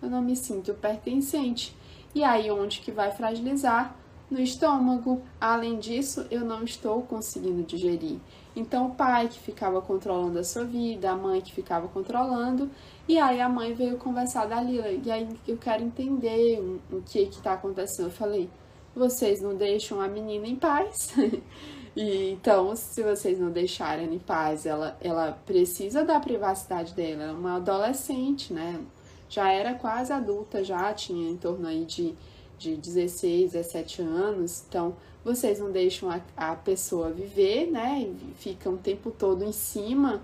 Eu 0.00 0.08
não 0.08 0.22
me 0.22 0.36
sinto 0.36 0.74
pertencente. 0.74 1.76
E 2.14 2.22
aí, 2.22 2.50
onde 2.50 2.80
que 2.80 2.92
vai 2.92 3.10
fragilizar? 3.10 3.96
No 4.30 4.40
estômago. 4.40 5.22
Além 5.40 5.78
disso, 5.78 6.26
eu 6.30 6.40
não 6.40 6.64
estou 6.64 7.02
conseguindo 7.02 7.62
digerir. 7.62 8.18
Então, 8.54 8.88
o 8.88 8.94
pai 8.94 9.28
que 9.28 9.38
ficava 9.38 9.80
controlando 9.80 10.38
a 10.38 10.44
sua 10.44 10.64
vida, 10.64 11.10
a 11.10 11.16
mãe 11.16 11.40
que 11.40 11.52
ficava 11.52 11.88
controlando, 11.88 12.70
e 13.08 13.18
aí 13.18 13.40
a 13.40 13.48
mãe 13.48 13.72
veio 13.74 13.96
conversar 13.96 14.46
da 14.46 14.60
Lila. 14.60 14.88
E 14.88 15.10
aí 15.10 15.28
eu 15.46 15.56
quero 15.56 15.82
entender 15.82 16.60
o 16.90 17.02
que 17.02 17.26
que 17.26 17.40
tá 17.40 17.54
acontecendo. 17.54 18.06
Eu 18.06 18.12
falei, 18.12 18.50
vocês 18.94 19.40
não 19.40 19.54
deixam 19.54 20.00
a 20.00 20.08
menina 20.08 20.46
em 20.46 20.56
paz. 20.56 21.14
e, 21.96 22.30
então, 22.30 22.74
se 22.76 23.02
vocês 23.02 23.38
não 23.38 23.50
deixarem 23.50 24.12
em 24.14 24.18
paz, 24.18 24.66
ela, 24.66 24.96
ela 25.00 25.32
precisa 25.46 26.04
da 26.04 26.20
privacidade 26.20 26.94
dela. 26.94 27.24
Ela 27.24 27.32
é 27.32 27.34
uma 27.34 27.56
adolescente, 27.56 28.52
né? 28.52 28.80
Já 29.28 29.50
era 29.50 29.74
quase 29.74 30.12
adulta, 30.12 30.62
já 30.62 30.92
tinha 30.92 31.30
em 31.30 31.36
torno 31.36 31.66
aí 31.66 31.84
de, 31.84 32.14
de 32.58 32.76
16, 32.76 33.52
17 33.52 34.02
anos. 34.02 34.64
Então, 34.68 34.96
vocês 35.24 35.58
não 35.58 35.70
deixam 35.70 36.10
a, 36.10 36.20
a 36.36 36.54
pessoa 36.54 37.10
viver, 37.10 37.70
né? 37.70 38.02
E 38.02 38.34
ficam 38.34 38.74
o 38.74 38.78
tempo 38.78 39.10
todo 39.10 39.44
em 39.44 39.52
cima 39.52 40.20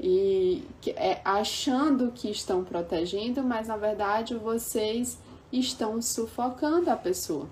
e 0.00 0.64
é, 0.88 1.20
achando 1.24 2.10
que 2.12 2.30
estão 2.30 2.64
protegendo, 2.64 3.42
mas 3.42 3.68
na 3.68 3.76
verdade 3.76 4.34
vocês 4.34 5.18
estão 5.52 6.02
sufocando 6.02 6.90
a 6.90 6.96
pessoa. 6.96 7.48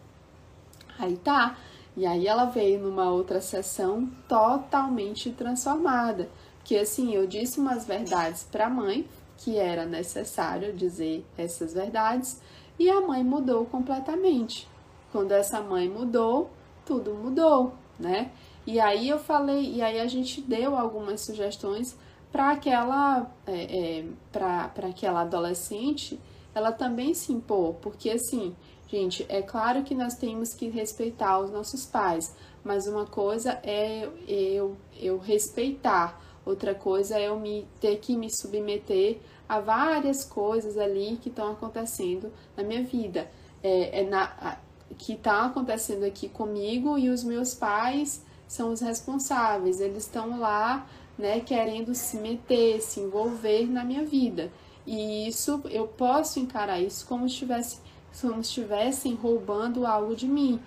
Aí 0.99 1.17
tá. 1.17 1.57
E 1.97 2.07
aí 2.07 2.27
ela 2.27 2.47
veio 2.47 2.81
numa 2.81 3.11
outra 3.11 3.41
sessão 3.41 4.09
totalmente 4.29 5.31
transformada. 5.31 6.29
Que 6.65 6.79
assim, 6.79 7.15
eu 7.15 7.27
disse 7.27 7.59
umas 7.59 7.87
verdades 7.87 8.45
para 8.51 8.67
a 8.67 8.71
mãe, 8.71 9.07
que 9.37 9.59
era 9.59 9.85
necessário 9.85 10.73
dizer 10.73 11.27
essas 11.37 11.75
verdades, 11.75 12.41
e 12.79 12.89
a 12.89 13.01
mãe 13.01 13.23
mudou 13.23 13.67
completamente. 13.67 14.69
Quando 15.11 15.33
essa 15.33 15.61
mãe 15.61 15.89
mudou, 15.89 16.51
tudo 16.87 17.15
mudou, 17.15 17.75
né? 17.99 18.31
E 18.67 18.79
aí 18.79 19.09
eu 19.09 19.19
falei, 19.19 19.75
e 19.75 19.83
aí 19.83 20.01
a 20.01 20.07
gente 20.07 20.41
deu 20.41 20.77
algumas 20.77 21.21
sugestões 21.21 21.97
para 22.31 22.53
aquela, 22.53 23.31
é, 23.47 23.99
é, 24.01 24.05
para 24.31 24.89
aquela 24.89 25.23
adolescente, 25.23 26.19
ela 26.55 26.73
também 26.73 27.13
se 27.13 27.33
impor, 27.33 27.75
porque 27.75 28.11
assim, 28.11 28.55
Gente, 28.93 29.25
é 29.31 29.41
claro 29.41 29.85
que 29.85 29.95
nós 29.95 30.17
temos 30.17 30.53
que 30.53 30.69
respeitar 30.69 31.39
os 31.39 31.51
nossos 31.51 31.87
pais, 31.87 32.35
mas 32.63 32.87
uma 32.87 33.07
coisa 33.07 33.59
é 33.63 34.07
eu, 34.29 34.77
eu 35.01 35.17
respeitar, 35.17 36.23
outra 36.45 36.75
coisa 36.75 37.19
é 37.19 37.29
eu 37.29 37.41
me 37.41 37.67
ter 37.81 37.97
que 38.01 38.15
me 38.15 38.29
submeter 38.31 39.19
a 39.49 39.61
várias 39.61 40.27
coisas 40.27 40.77
ali 40.77 41.19
que 41.23 41.31
estão 41.31 41.53
acontecendo 41.53 42.31
na 42.55 42.63
minha 42.63 42.83
vida, 42.83 43.31
é, 43.63 44.01
é 44.01 44.05
na, 44.05 44.59
que 44.99 45.15
está 45.15 45.47
acontecendo 45.47 46.05
aqui 46.05 46.29
comigo 46.29 46.99
e 46.99 47.09
os 47.09 47.25
meus 47.25 47.55
pais 47.55 48.23
são 48.47 48.75
os 48.75 48.83
responsáveis, 48.83 49.81
eles 49.81 50.05
estão 50.05 50.39
lá, 50.39 50.87
né, 51.17 51.41
querendo 51.41 51.95
se 51.95 52.19
meter, 52.19 52.83
se 52.83 53.01
envolver 53.01 53.67
na 53.71 53.85
minha 53.85 54.05
vida. 54.05 54.53
E 54.87 55.27
isso 55.27 55.63
eu 55.71 55.89
posso 55.89 56.39
encarar 56.39 56.79
isso 56.79 57.07
como 57.07 57.27
se 57.27 57.35
estivesse 57.35 57.79
como 58.21 58.41
estivessem 58.41 59.15
roubando 59.15 59.87
algo 59.87 60.15
de 60.15 60.27
mim. 60.27 60.61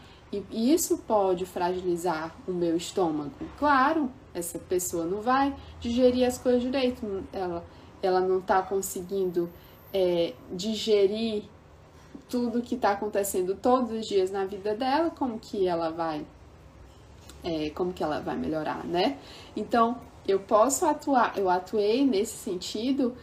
E 0.52 0.74
isso 0.74 0.98
pode 0.98 1.46
fragilizar 1.46 2.36
o 2.48 2.52
meu 2.52 2.76
estômago. 2.76 3.32
Claro, 3.58 4.12
essa 4.34 4.60
pessoa 4.60 5.06
não 5.06 5.22
vai 5.22 5.56
digerir 5.80 6.28
as 6.28 6.38
coisas 6.38 6.62
direito, 6.62 7.24
ela, 7.32 7.64
ela 8.02 8.20
não 8.20 8.40
está 8.40 8.62
conseguindo 8.62 9.50
é, 9.94 10.34
digerir 10.52 11.44
tudo 12.28 12.62
que 12.62 12.76
está 12.76 12.92
acontecendo 12.92 13.56
todos 13.56 13.92
os 13.92 14.06
dias 14.06 14.32
na 14.32 14.46
vida 14.46 14.76
dela, 14.76 15.10
como 15.10 15.40
que 15.40 15.68
ela 15.68 15.90
vai, 15.90 16.26
é, 17.44 17.70
como 17.70 17.94
que 17.94 18.04
ela 18.04 18.20
vai 18.20 18.36
melhorar, 18.36 18.84
né? 18.84 19.18
Então, 19.56 19.98
eu 20.28 20.40
posso 20.40 20.86
atuar, 20.86 21.38
eu 21.38 21.50
atuei 21.50 22.04
nesse 22.04 22.36
sentido 22.36 23.16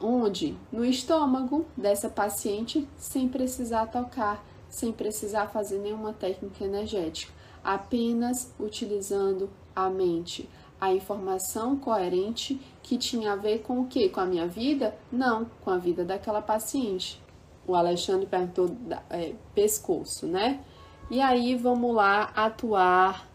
Onde? 0.00 0.56
No 0.70 0.84
estômago 0.84 1.66
dessa 1.76 2.08
paciente, 2.08 2.88
sem 2.96 3.28
precisar 3.28 3.86
tocar, 3.86 4.44
sem 4.68 4.92
precisar 4.92 5.48
fazer 5.48 5.78
nenhuma 5.78 6.12
técnica 6.12 6.64
energética, 6.64 7.32
apenas 7.64 8.52
utilizando 8.58 9.50
a 9.74 9.88
mente. 9.88 10.48
A 10.80 10.92
informação 10.92 11.76
coerente 11.76 12.60
que 12.82 12.96
tinha 12.96 13.32
a 13.32 13.36
ver 13.36 13.62
com 13.62 13.80
o 13.80 13.86
que? 13.86 14.08
Com 14.08 14.20
a 14.20 14.26
minha 14.26 14.46
vida? 14.46 14.96
Não, 15.10 15.46
com 15.62 15.70
a 15.70 15.76
vida 15.76 16.04
daquela 16.04 16.40
paciente. 16.40 17.20
O 17.66 17.74
Alexandre 17.74 18.26
perguntou 18.26 18.76
é, 19.10 19.34
pescoço, 19.54 20.26
né? 20.26 20.60
E 21.10 21.20
aí 21.20 21.56
vamos 21.56 21.94
lá 21.94 22.30
atuar 22.36 23.28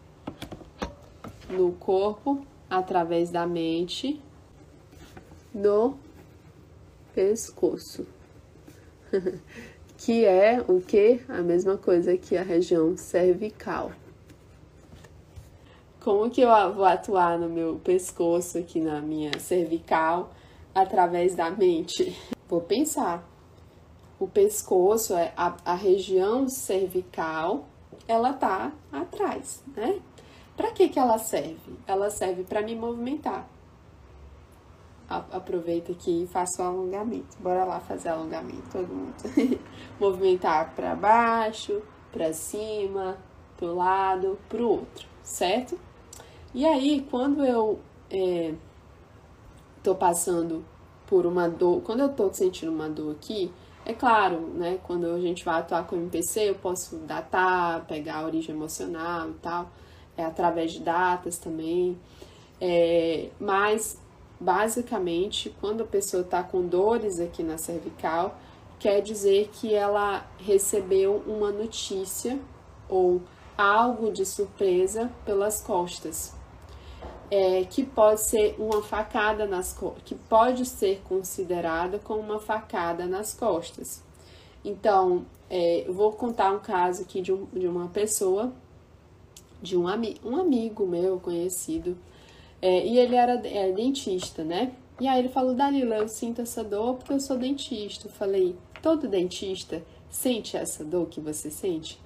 no 1.50 1.72
corpo 1.72 2.44
através 2.70 3.30
da 3.30 3.46
mente 3.46 4.20
no 5.54 5.96
pescoço, 7.14 8.06
que 9.96 10.24
é 10.24 10.62
o 10.66 10.80
que? 10.80 11.20
A 11.28 11.40
mesma 11.40 11.76
coisa 11.76 12.16
que 12.16 12.36
a 12.36 12.42
região 12.42 12.96
cervical. 12.96 13.92
Como 16.00 16.28
que 16.28 16.42
eu 16.42 16.74
vou 16.74 16.84
atuar 16.84 17.38
no 17.38 17.48
meu 17.48 17.76
pescoço, 17.76 18.58
aqui 18.58 18.80
na 18.80 19.00
minha 19.00 19.38
cervical, 19.38 20.30
através 20.74 21.34
da 21.34 21.50
mente? 21.50 22.14
Vou 22.46 22.60
pensar. 22.60 23.26
O 24.20 24.28
pescoço, 24.28 25.14
é 25.14 25.32
a, 25.34 25.56
a 25.64 25.74
região 25.74 26.46
cervical, 26.46 27.66
ela 28.06 28.34
tá 28.34 28.70
atrás, 28.92 29.62
né? 29.74 29.98
Para 30.54 30.72
que 30.72 30.90
que 30.90 30.98
ela 30.98 31.16
serve? 31.16 31.78
Ela 31.86 32.10
serve 32.10 32.44
para 32.44 32.60
me 32.60 32.76
movimentar 32.76 33.48
aproveita 35.08 35.92
aqui 35.92 36.24
e 36.24 36.26
faça 36.26 36.62
o 36.62 36.66
alongamento. 36.66 37.36
Bora 37.38 37.64
lá 37.64 37.80
fazer 37.80 38.08
alongamento, 38.08 38.62
todo 38.70 38.88
mundo. 38.88 39.14
Movimentar 40.00 40.74
para 40.74 40.94
baixo, 40.94 41.82
para 42.10 42.32
cima, 42.32 43.18
pro 43.56 43.74
lado, 43.74 44.38
pro 44.48 44.68
outro, 44.68 45.06
certo? 45.22 45.78
E 46.54 46.64
aí, 46.64 47.06
quando 47.10 47.44
eu 47.44 47.80
é, 48.10 48.54
tô 49.82 49.94
passando 49.94 50.64
por 51.06 51.26
uma 51.26 51.48
dor, 51.48 51.82
quando 51.82 52.00
eu 52.00 52.08
tô 52.08 52.32
sentindo 52.32 52.72
uma 52.72 52.88
dor 52.88 53.12
aqui, 53.12 53.52
é 53.84 53.92
claro, 53.92 54.40
né? 54.40 54.78
Quando 54.84 55.06
a 55.06 55.20
gente 55.20 55.44
vai 55.44 55.60
atuar 55.60 55.86
com 55.86 55.96
o 55.96 55.98
MPC, 55.98 56.50
eu 56.50 56.54
posso 56.54 56.96
datar, 56.98 57.84
pegar 57.86 58.18
a 58.18 58.24
origem 58.24 58.54
emocional 58.54 59.28
e 59.30 59.34
tal, 59.34 59.70
é 60.16 60.24
através 60.24 60.72
de 60.72 60.80
datas 60.80 61.38
também. 61.38 61.98
É, 62.60 63.28
mas 63.38 63.98
basicamente, 64.40 65.54
quando 65.60 65.82
a 65.82 65.86
pessoa 65.86 66.22
está 66.22 66.42
com 66.42 66.66
dores 66.66 67.20
aqui 67.20 67.42
na 67.42 67.58
cervical, 67.58 68.38
quer 68.78 69.00
dizer 69.00 69.50
que 69.52 69.74
ela 69.74 70.26
recebeu 70.38 71.22
uma 71.26 71.50
notícia 71.50 72.38
ou 72.88 73.22
algo 73.56 74.12
de 74.12 74.26
surpresa 74.26 75.10
pelas 75.24 75.62
costas. 75.62 76.34
É, 77.30 77.64
que 77.64 77.82
pode 77.82 78.20
ser 78.20 78.54
uma 78.58 78.82
facada 78.82 79.46
nas 79.46 79.76
que 80.04 80.14
pode 80.14 80.66
ser 80.66 81.00
considerada 81.08 81.98
como 81.98 82.20
uma 82.20 82.38
facada 82.38 83.06
nas 83.06 83.32
costas. 83.32 84.02
Então, 84.62 85.24
é, 85.48 85.88
eu 85.88 85.94
vou 85.94 86.12
contar 86.12 86.52
um 86.52 86.60
caso 86.60 87.02
aqui 87.02 87.20
de, 87.22 87.32
um, 87.32 87.46
de 87.46 87.66
uma 87.66 87.88
pessoa, 87.88 88.52
de 89.60 89.76
um, 89.76 89.88
ami 89.88 90.18
um 90.24 90.36
amigo 90.36 90.86
meu 90.86 91.18
conhecido, 91.18 91.96
é, 92.64 92.86
e 92.86 92.98
ele 92.98 93.14
era 93.14 93.34
é, 93.46 93.70
dentista, 93.72 94.42
né? 94.42 94.72
E 94.98 95.06
aí 95.06 95.18
ele 95.18 95.28
falou, 95.28 95.54
Dalila, 95.54 95.96
eu 95.96 96.08
sinto 96.08 96.40
essa 96.40 96.64
dor 96.64 96.94
porque 96.94 97.12
eu 97.12 97.20
sou 97.20 97.36
dentista. 97.36 98.06
Eu 98.06 98.12
falei, 98.12 98.56
todo 98.80 99.06
dentista 99.06 99.82
sente 100.08 100.56
essa 100.56 100.82
dor 100.82 101.08
que 101.08 101.20
você 101.20 101.50
sente? 101.50 102.00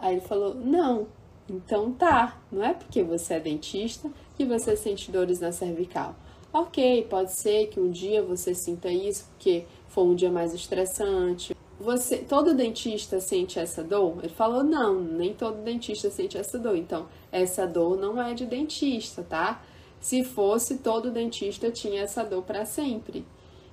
Aí 0.00 0.14
ele 0.14 0.20
falou, 0.20 0.54
não. 0.54 1.08
Então 1.48 1.90
tá, 1.90 2.40
não 2.52 2.64
é 2.64 2.72
porque 2.72 3.02
você 3.02 3.34
é 3.34 3.40
dentista 3.40 4.08
que 4.36 4.44
você 4.44 4.76
sente 4.76 5.10
dores 5.10 5.40
na 5.40 5.50
cervical. 5.50 6.14
Ok, 6.52 7.08
pode 7.10 7.32
ser 7.32 7.66
que 7.66 7.80
um 7.80 7.90
dia 7.90 8.22
você 8.22 8.54
sinta 8.54 8.88
isso 8.92 9.24
porque 9.30 9.64
foi 9.88 10.04
um 10.04 10.14
dia 10.14 10.30
mais 10.30 10.54
estressante, 10.54 11.52
você, 11.80 12.18
todo 12.18 12.54
dentista 12.54 13.18
sente 13.20 13.58
essa 13.58 13.82
dor? 13.82 14.18
Ele 14.22 14.32
falou, 14.32 14.62
não, 14.62 15.00
nem 15.00 15.32
todo 15.32 15.64
dentista 15.64 16.10
sente 16.10 16.36
essa 16.36 16.58
dor. 16.58 16.76
Então, 16.76 17.08
essa 17.32 17.66
dor 17.66 17.96
não 17.96 18.22
é 18.22 18.34
de 18.34 18.44
dentista, 18.44 19.22
tá? 19.22 19.62
Se 20.00 20.24
fosse, 20.24 20.78
todo 20.78 21.10
dentista 21.10 21.70
tinha 21.70 22.02
essa 22.02 22.24
dor 22.24 22.42
para 22.42 22.64
sempre. 22.64 23.24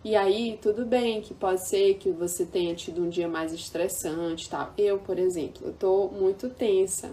E 0.04 0.16
aí, 0.16 0.58
tudo 0.62 0.86
bem 0.86 1.22
que 1.22 1.34
pode 1.34 1.68
ser 1.68 1.96
que 1.96 2.12
você 2.12 2.46
tenha 2.46 2.76
tido 2.76 3.02
um 3.02 3.10
dia 3.10 3.28
mais 3.28 3.52
estressante, 3.54 4.50
tal. 4.50 4.74
Eu, 4.78 5.00
por 5.00 5.18
exemplo, 5.18 5.68
eu 5.68 5.74
tô 5.74 6.08
muito 6.10 6.50
tensa. 6.50 7.12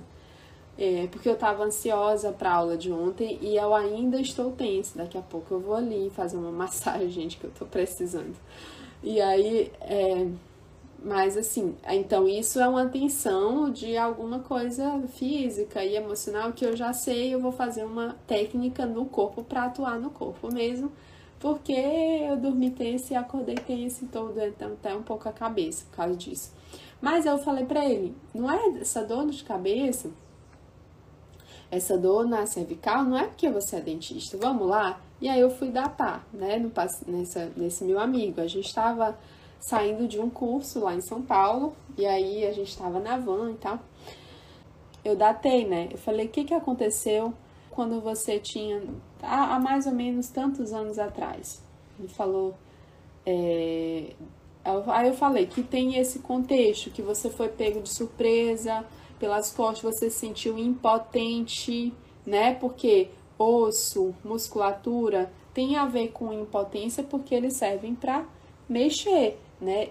É, 0.76 1.06
porque 1.08 1.28
eu 1.28 1.36
tava 1.36 1.64
ansiosa 1.64 2.32
para 2.32 2.50
a 2.50 2.54
aula 2.54 2.76
de 2.76 2.90
ontem 2.90 3.38
e 3.40 3.56
eu 3.56 3.74
ainda 3.74 4.20
estou 4.20 4.50
tensa. 4.52 4.98
Daqui 4.98 5.16
a 5.16 5.22
pouco 5.22 5.54
eu 5.54 5.60
vou 5.60 5.74
ali 5.74 6.10
fazer 6.10 6.36
uma 6.36 6.50
massagem, 6.52 7.10
gente, 7.10 7.36
que 7.36 7.44
eu 7.44 7.50
tô 7.50 7.64
precisando. 7.64 8.34
E 9.02 9.20
aí, 9.20 9.70
é, 9.80 10.28
mas 11.04 11.36
assim, 11.36 11.76
então 11.86 12.26
isso 12.26 12.58
é 12.58 12.66
uma 12.66 12.86
tensão 12.86 13.70
de 13.70 13.94
alguma 13.94 14.38
coisa 14.38 15.02
física 15.08 15.84
e 15.84 15.96
emocional 15.96 16.52
que 16.54 16.64
eu 16.64 16.74
já 16.74 16.94
sei, 16.94 17.34
eu 17.34 17.40
vou 17.40 17.52
fazer 17.52 17.84
uma 17.84 18.16
técnica 18.26 18.86
no 18.86 19.04
corpo 19.04 19.44
para 19.44 19.64
atuar 19.64 20.00
no 20.00 20.08
corpo 20.08 20.50
mesmo, 20.50 20.90
porque 21.38 21.72
eu 21.72 22.38
dormi 22.38 22.70
tenso 22.70 23.12
e 23.12 23.16
acordei 23.16 23.54
tenso 23.54 24.06
e 24.06 24.08
todo, 24.08 24.40
então 24.40 24.72
até 24.72 24.96
um 24.96 25.02
pouco 25.02 25.28
a 25.28 25.32
cabeça 25.32 25.84
por 25.90 25.96
causa 25.96 26.16
disso. 26.16 26.52
Mas 27.02 27.26
eu 27.26 27.36
falei 27.36 27.66
para 27.66 27.84
ele, 27.84 28.16
não 28.34 28.50
é 28.50 28.80
essa 28.80 29.04
dor 29.04 29.28
de 29.28 29.44
cabeça, 29.44 30.10
essa 31.70 31.98
dor 31.98 32.26
na 32.26 32.46
cervical, 32.46 33.04
não 33.04 33.18
é 33.18 33.26
porque 33.26 33.50
você 33.50 33.76
é 33.76 33.80
dentista, 33.80 34.38
vamos 34.38 34.66
lá? 34.66 34.98
E 35.20 35.28
aí 35.28 35.40
eu 35.40 35.50
fui 35.50 35.68
datar, 35.68 36.24
né, 36.32 36.58
no, 36.58 36.72
nessa, 37.06 37.52
nesse 37.54 37.84
meu 37.84 38.00
amigo, 38.00 38.40
a 38.40 38.46
gente 38.46 38.66
estava 38.66 39.18
saindo 39.64 40.06
de 40.06 40.20
um 40.20 40.28
curso 40.28 40.80
lá 40.80 40.94
em 40.94 41.00
São 41.00 41.22
Paulo, 41.22 41.74
e 41.96 42.04
aí 42.04 42.46
a 42.46 42.52
gente 42.52 42.68
estava 42.68 43.00
na 43.00 43.16
van 43.16 43.52
e 43.52 43.54
tal. 43.54 43.78
Eu 45.02 45.16
datei, 45.16 45.66
né? 45.66 45.88
Eu 45.90 45.96
falei, 45.96 46.26
o 46.26 46.28
que, 46.28 46.44
que 46.44 46.52
aconteceu 46.52 47.32
quando 47.70 47.98
você 47.98 48.38
tinha, 48.38 48.82
há, 49.22 49.54
há 49.54 49.58
mais 49.58 49.86
ou 49.86 49.92
menos 49.92 50.28
tantos 50.28 50.74
anos 50.74 50.98
atrás? 50.98 51.62
Ele 51.98 52.08
falou, 52.08 52.54
é... 53.24 54.12
aí 54.62 55.08
eu 55.08 55.14
falei 55.14 55.46
que 55.46 55.62
tem 55.62 55.96
esse 55.96 56.18
contexto, 56.18 56.90
que 56.90 57.00
você 57.00 57.30
foi 57.30 57.48
pego 57.48 57.80
de 57.80 57.88
surpresa, 57.88 58.84
pelas 59.18 59.50
costas 59.50 59.94
você 59.94 60.10
se 60.10 60.18
sentiu 60.18 60.58
impotente, 60.58 61.90
né? 62.26 62.52
Porque 62.52 63.08
osso, 63.38 64.14
musculatura 64.22 65.32
tem 65.54 65.76
a 65.76 65.86
ver 65.86 66.08
com 66.08 66.30
impotência 66.34 67.02
porque 67.02 67.34
eles 67.34 67.56
servem 67.56 67.94
para 67.94 68.26
mexer 68.68 69.38
né? 69.64 69.88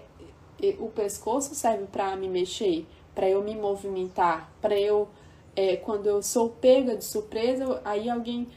O 0.78 0.88
pescoço 0.88 1.54
serve 1.54 1.84
para 1.86 2.16
me 2.16 2.28
mexer, 2.28 2.86
para 3.14 3.28
eu 3.28 3.42
me 3.42 3.54
movimentar, 3.54 4.50
para 4.62 4.78
eu, 4.78 5.08
é, 5.54 5.76
quando 5.76 6.06
eu 6.06 6.22
sou 6.22 6.48
pega 6.48 6.96
de 6.96 7.04
surpresa, 7.04 7.82
aí 7.84 8.08
alguém 8.08 8.48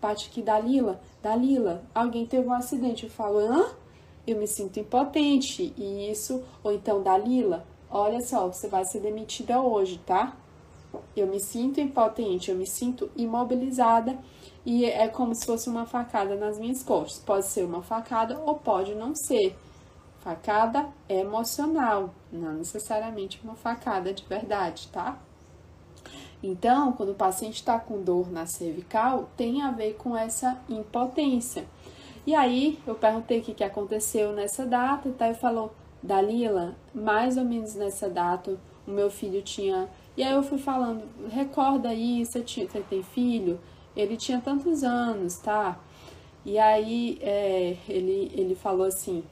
bate 0.00 0.28
aqui, 0.28 0.42
Dalila, 0.42 1.00
Dalila, 1.22 1.82
alguém 1.94 2.26
teve 2.26 2.46
um 2.46 2.52
acidente. 2.52 3.04
Eu 3.04 3.10
falo, 3.10 3.38
hã? 3.38 3.70
Eu 4.26 4.36
me 4.36 4.46
sinto 4.46 4.78
impotente. 4.78 5.72
E 5.76 6.10
isso, 6.10 6.42
ou 6.62 6.72
então, 6.72 7.02
Dalila, 7.02 7.66
olha 7.90 8.20
só, 8.20 8.46
você 8.46 8.68
vai 8.68 8.84
ser 8.84 9.00
demitida 9.00 9.60
hoje, 9.62 9.98
tá? 10.04 10.36
Eu 11.16 11.26
me 11.26 11.40
sinto 11.40 11.80
impotente, 11.80 12.50
eu 12.50 12.56
me 12.56 12.66
sinto 12.66 13.10
imobilizada 13.16 14.18
e 14.66 14.84
é 14.84 15.08
como 15.08 15.34
se 15.34 15.44
fosse 15.44 15.68
uma 15.68 15.86
facada 15.86 16.36
nas 16.36 16.58
minhas 16.58 16.82
costas. 16.82 17.22
Pode 17.24 17.46
ser 17.46 17.64
uma 17.64 17.82
facada 17.82 18.38
ou 18.38 18.56
pode 18.56 18.94
não 18.94 19.14
ser. 19.14 19.56
Facada 20.24 20.88
é 21.06 21.20
emocional, 21.20 22.14
não 22.32 22.54
necessariamente 22.54 23.38
uma 23.44 23.54
facada 23.54 24.10
de 24.10 24.24
verdade, 24.24 24.88
tá? 24.90 25.18
Então, 26.42 26.92
quando 26.92 27.10
o 27.10 27.14
paciente 27.14 27.56
está 27.56 27.78
com 27.78 28.00
dor 28.00 28.32
na 28.32 28.46
cervical, 28.46 29.28
tem 29.36 29.60
a 29.60 29.70
ver 29.70 29.96
com 29.98 30.16
essa 30.16 30.58
impotência. 30.66 31.66
E 32.26 32.34
aí, 32.34 32.78
eu 32.86 32.94
perguntei 32.94 33.40
o 33.40 33.42
que, 33.42 33.52
que 33.52 33.62
aconteceu 33.62 34.32
nessa 34.32 34.64
data, 34.64 35.10
e 35.10 35.12
tá? 35.12 35.26
Ele 35.26 35.34
falou, 35.34 35.74
Dalila, 36.02 36.74
mais 36.94 37.36
ou 37.36 37.44
menos 37.44 37.74
nessa 37.74 38.08
data, 38.08 38.58
o 38.86 38.90
meu 38.90 39.10
filho 39.10 39.42
tinha. 39.42 39.90
E 40.16 40.22
aí 40.22 40.32
eu 40.32 40.42
fui 40.42 40.58
falando, 40.58 41.04
recorda 41.28 41.90
aí, 41.90 42.24
você, 42.24 42.40
tinha, 42.40 42.66
você 42.66 42.80
tem 42.80 43.02
filho? 43.02 43.60
Ele 43.94 44.16
tinha 44.16 44.40
tantos 44.40 44.82
anos, 44.82 45.36
tá? 45.36 45.78
E 46.46 46.58
aí 46.58 47.18
é, 47.20 47.76
ele, 47.86 48.32
ele 48.34 48.54
falou 48.54 48.86
assim: 48.86 49.22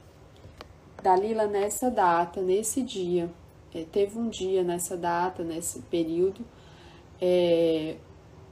Dalila, 1.03 1.47
nessa 1.47 1.91
data, 1.91 2.41
nesse 2.41 2.81
dia, 2.81 3.29
é, 3.75 3.85
teve 3.91 4.19
um 4.19 4.29
dia 4.29 4.63
nessa 4.63 4.97
data, 4.97 5.43
nesse 5.43 5.81
período, 5.81 6.43
é, 7.21 7.97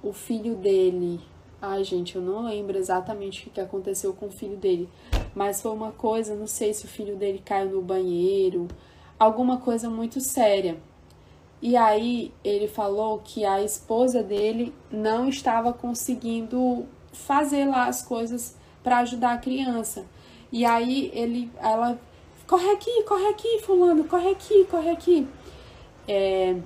o 0.03 0.13
filho 0.13 0.57
dele. 0.57 1.21
Ai, 1.63 1.85
gente, 1.85 2.17
eu 2.17 2.23
não 2.23 2.47
lembro 2.47 2.77
exatamente 2.77 3.47
o 3.47 3.51
que 3.51 3.61
aconteceu 3.61 4.13
com 4.15 4.27
o 4.27 4.31
filho 4.31 4.57
dele, 4.57 4.89
mas 5.35 5.61
foi 5.63 5.71
uma 5.73 5.93
coisa, 5.93 6.35
não 6.35 6.47
sei 6.47 6.75
se 6.75 6.87
o 6.87 6.89
filho 6.89 7.17
dele 7.17 7.41
caiu 7.45 7.71
no 7.71 7.83
banheiro, 7.83 8.67
alguma 9.19 9.59
coisa 9.59 9.89
muito 9.89 10.21
séria. 10.21 10.79
E 11.63 11.77
aí 11.77 12.33
ele 12.43 12.67
falou 12.67 13.21
que 13.23 13.45
a 13.45 13.63
esposa 13.63 14.23
dele 14.23 14.75
não 14.91 15.29
estava 15.29 15.73
conseguindo 15.73 16.87
fazer 17.13 17.67
lá 17.67 17.87
as 17.87 18.03
coisas 18.03 18.57
para 18.83 18.99
ajudar 18.99 19.35
a 19.35 19.39
criança. 19.39 20.07
E 20.51 20.65
aí 20.65 21.11
ele, 21.15 21.51
ela 21.61 22.01
corre 22.51 22.69
aqui, 22.73 23.05
corre 23.05 23.29
aqui, 23.29 23.61
fulano, 23.61 24.03
corre 24.03 24.33
aqui, 24.33 24.65
corre 24.65 24.91
aqui. 24.91 25.29
É, 26.09 26.57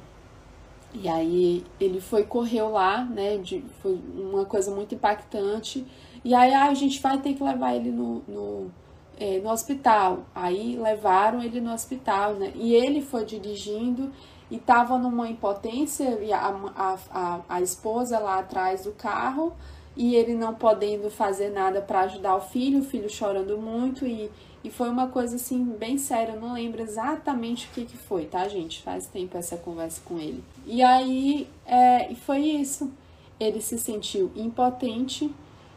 e 0.95 1.07
aí 1.07 1.63
ele 1.79 2.01
foi, 2.01 2.25
correu 2.25 2.71
lá, 2.71 3.05
né? 3.05 3.37
De, 3.37 3.63
foi 3.83 4.01
uma 4.15 4.47
coisa 4.47 4.71
muito 4.71 4.95
impactante. 4.95 5.87
E 6.25 6.35
aí 6.35 6.55
ah, 6.55 6.69
a 6.69 6.75
gente 6.75 7.03
vai 7.03 7.19
ter 7.19 7.35
que 7.35 7.45
levar 7.45 7.75
ele 7.75 7.91
no, 7.91 8.23
no, 8.27 8.71
é, 9.19 9.41
no 9.41 9.51
hospital. 9.51 10.25
Aí 10.35 10.75
levaram 10.75 11.43
ele 11.43 11.61
no 11.61 11.75
hospital, 11.75 12.33
né? 12.33 12.51
E 12.55 12.75
ele 12.75 13.03
foi 13.03 13.27
dirigindo 13.27 14.11
e 14.51 14.59
tava 14.59 14.97
numa 14.97 15.29
impotência, 15.29 16.19
e 16.23 16.33
a, 16.33 16.47
a, 16.77 16.99
a, 17.11 17.41
a 17.47 17.61
esposa 17.61 18.19
lá 18.19 18.39
atrás 18.39 18.85
do 18.85 18.93
carro, 18.93 19.53
e 19.97 20.15
ele 20.15 20.35
não 20.35 20.55
podendo 20.55 21.11
fazer 21.11 21.51
nada 21.51 21.83
para 21.83 22.01
ajudar 22.03 22.37
o 22.37 22.41
filho, 22.41 22.81
o 22.81 22.85
filho 22.85 23.11
chorando 23.11 23.59
muito 23.59 24.07
e 24.07 24.31
e 24.65 24.71
foi 24.71 24.89
uma 24.89 25.09
coisa 25.09 25.37
assim 25.37 25.63
bem 25.63 25.99
séria, 25.99 26.33
eu 26.33 26.41
não 26.41 26.55
lembro 26.55 26.81
exatamente 26.81 27.67
o 27.67 27.71
que, 27.71 27.85
que 27.85 27.99
foi, 27.99 28.25
tá, 28.25 28.49
gente? 28.49 28.81
Faz 28.83 29.07
tempo 29.07 29.37
essa 29.37 29.59
conversa 29.59 30.01
com 30.03 30.19
ele. 30.19 30.43
E 30.65 30.83
aí 30.83 31.47
é, 31.67 32.15
foi 32.25 32.39
isso. 32.39 32.91
Ele 33.39 33.61
se 33.61 33.79
sentiu 33.79 34.33
impotente, 34.35 35.31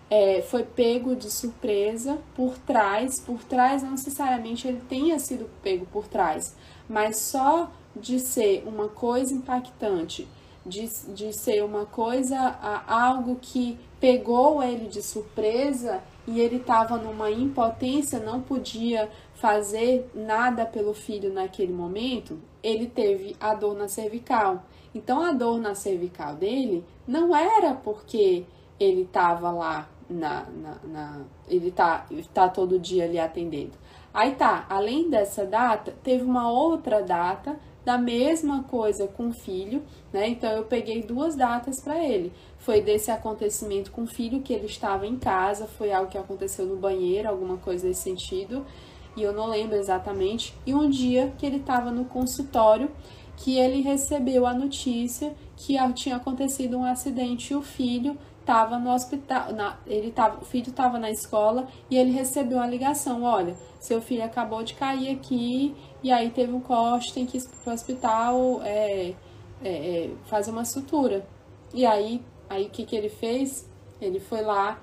é, 0.10 0.42
foi 0.42 0.64
pego 0.64 1.18
de 1.18 1.30
surpresa 1.30 2.18
por 2.34 2.58
trás. 2.60 3.20
Por 3.20 3.44
trás, 3.44 3.84
não 3.84 3.92
necessariamente 3.92 4.66
ele 4.66 4.82
tenha 4.88 5.20
sido 5.20 5.50
pego 5.62 5.86
por 5.88 6.08
trás, 6.08 6.56
mas 6.88 7.18
só 7.18 7.70
de 7.94 8.22
ser 8.22 8.64
uma 8.66 8.88
coisa 8.88 9.34
impactante, 9.34 10.26
de, 10.66 10.88
de 11.14 11.34
ser 11.34 11.62
uma 11.62 11.86
coisa, 11.86 12.40
algo 12.88 13.38
que 13.42 13.78
pegou 14.00 14.64
ele 14.64 14.88
de 14.88 15.02
surpresa 15.02 16.02
e 16.28 16.42
ele 16.42 16.58
estava 16.58 16.98
numa 16.98 17.32
impotência, 17.32 18.20
não 18.20 18.42
podia 18.42 19.10
fazer 19.34 20.12
nada 20.14 20.66
pelo 20.66 20.94
filho 20.94 21.34
naquele 21.34 21.72
momento, 21.72 22.38
ele 22.62 22.86
teve 22.88 23.36
a 23.40 23.56
dor 23.56 23.76
na 23.76 23.88
cervical. 23.88 24.66
Então 24.94 25.24
a 25.24 25.32
dor 25.32 25.58
na 25.60 25.74
cervical 25.74 26.36
dele 26.36 26.84
não 27.08 27.34
era 27.34 27.74
porque 27.74 28.46
ele 28.78 29.04
estava 29.04 29.52
lá 29.52 29.88
na, 30.10 30.46
na, 30.50 30.78
na, 30.84 31.22
ele 31.48 31.72
tá, 31.72 32.06
tá 32.34 32.50
todo 32.50 32.78
dia 32.78 33.06
ali 33.06 33.18
atendendo. 33.18 33.74
Aí 34.14 34.36
tá, 34.36 34.66
além 34.70 35.10
dessa 35.10 35.46
data, 35.46 35.94
teve 36.04 36.24
uma 36.24 36.52
outra 36.52 37.02
data 37.02 37.58
da 37.86 37.98
mesma 37.98 38.64
coisa 38.64 39.08
com 39.08 39.30
o 39.30 39.34
filho, 39.34 39.82
né? 40.12 40.28
Então 40.28 40.52
eu 40.52 40.66
peguei 40.66 41.04
duas 41.04 41.36
datas 41.36 41.80
para 41.82 42.04
ele 42.04 42.34
foi 42.68 42.82
desse 42.82 43.10
acontecimento 43.10 43.94
com 43.94 44.04
o 44.04 44.06
filho 44.06 44.42
que 44.42 44.52
ele 44.52 44.66
estava 44.66 45.08
em 45.08 45.18
casa, 45.18 45.66
foi 45.66 45.94
algo 45.94 46.12
que 46.12 46.18
aconteceu 46.18 46.66
no 46.66 46.76
banheiro, 46.76 47.30
alguma 47.30 47.56
coisa 47.56 47.88
desse 47.88 48.02
sentido, 48.02 48.66
e 49.16 49.24
eu 49.24 49.32
não 49.32 49.48
lembro 49.48 49.78
exatamente. 49.78 50.54
E 50.66 50.74
um 50.74 50.90
dia 50.90 51.34
que 51.38 51.46
ele 51.46 51.60
estava 51.60 51.92
no 51.92 52.04
consultório, 52.04 52.92
que 53.38 53.58
ele 53.58 53.80
recebeu 53.80 54.46
a 54.46 54.54
notícia 54.54 55.34
que 55.56 55.78
tinha 55.94 56.18
acontecido 56.18 56.78
um 56.78 56.84
acidente 56.84 57.54
e 57.54 57.56
o 57.56 57.62
filho 57.62 58.18
estava 58.42 58.78
no 58.78 58.94
hospital, 58.94 59.54
na, 59.54 59.78
ele 59.88 60.12
tava, 60.12 60.42
o 60.42 60.46
filho 60.46 60.68
estava 60.68 61.00
na 61.00 61.10
escola 61.10 61.70
e 61.90 61.96
ele 61.96 62.12
recebeu 62.12 62.58
uma 62.58 62.68
ligação, 62.68 63.24
olha, 63.24 63.56
seu 63.80 64.02
filho 64.02 64.26
acabou 64.26 64.62
de 64.62 64.74
cair 64.74 65.10
aqui 65.16 65.74
e 66.04 66.12
aí 66.12 66.30
teve 66.32 66.52
um 66.52 66.60
corte, 66.60 67.14
tem 67.14 67.26
que 67.26 67.38
ir 67.38 67.44
para 67.64 67.72
o 67.72 67.74
hospital 67.74 68.62
é, 68.62 69.14
é, 69.64 69.70
é, 69.70 70.10
fazer 70.26 70.52
uma 70.52 70.66
sutura. 70.66 71.26
E 71.74 71.86
aí 71.86 72.22
Aí 72.50 72.66
o 72.66 72.70
que, 72.70 72.86
que 72.86 72.96
ele 72.96 73.10
fez? 73.10 73.70
Ele 74.02 74.20
foi 74.20 74.42
lá, 74.42 74.80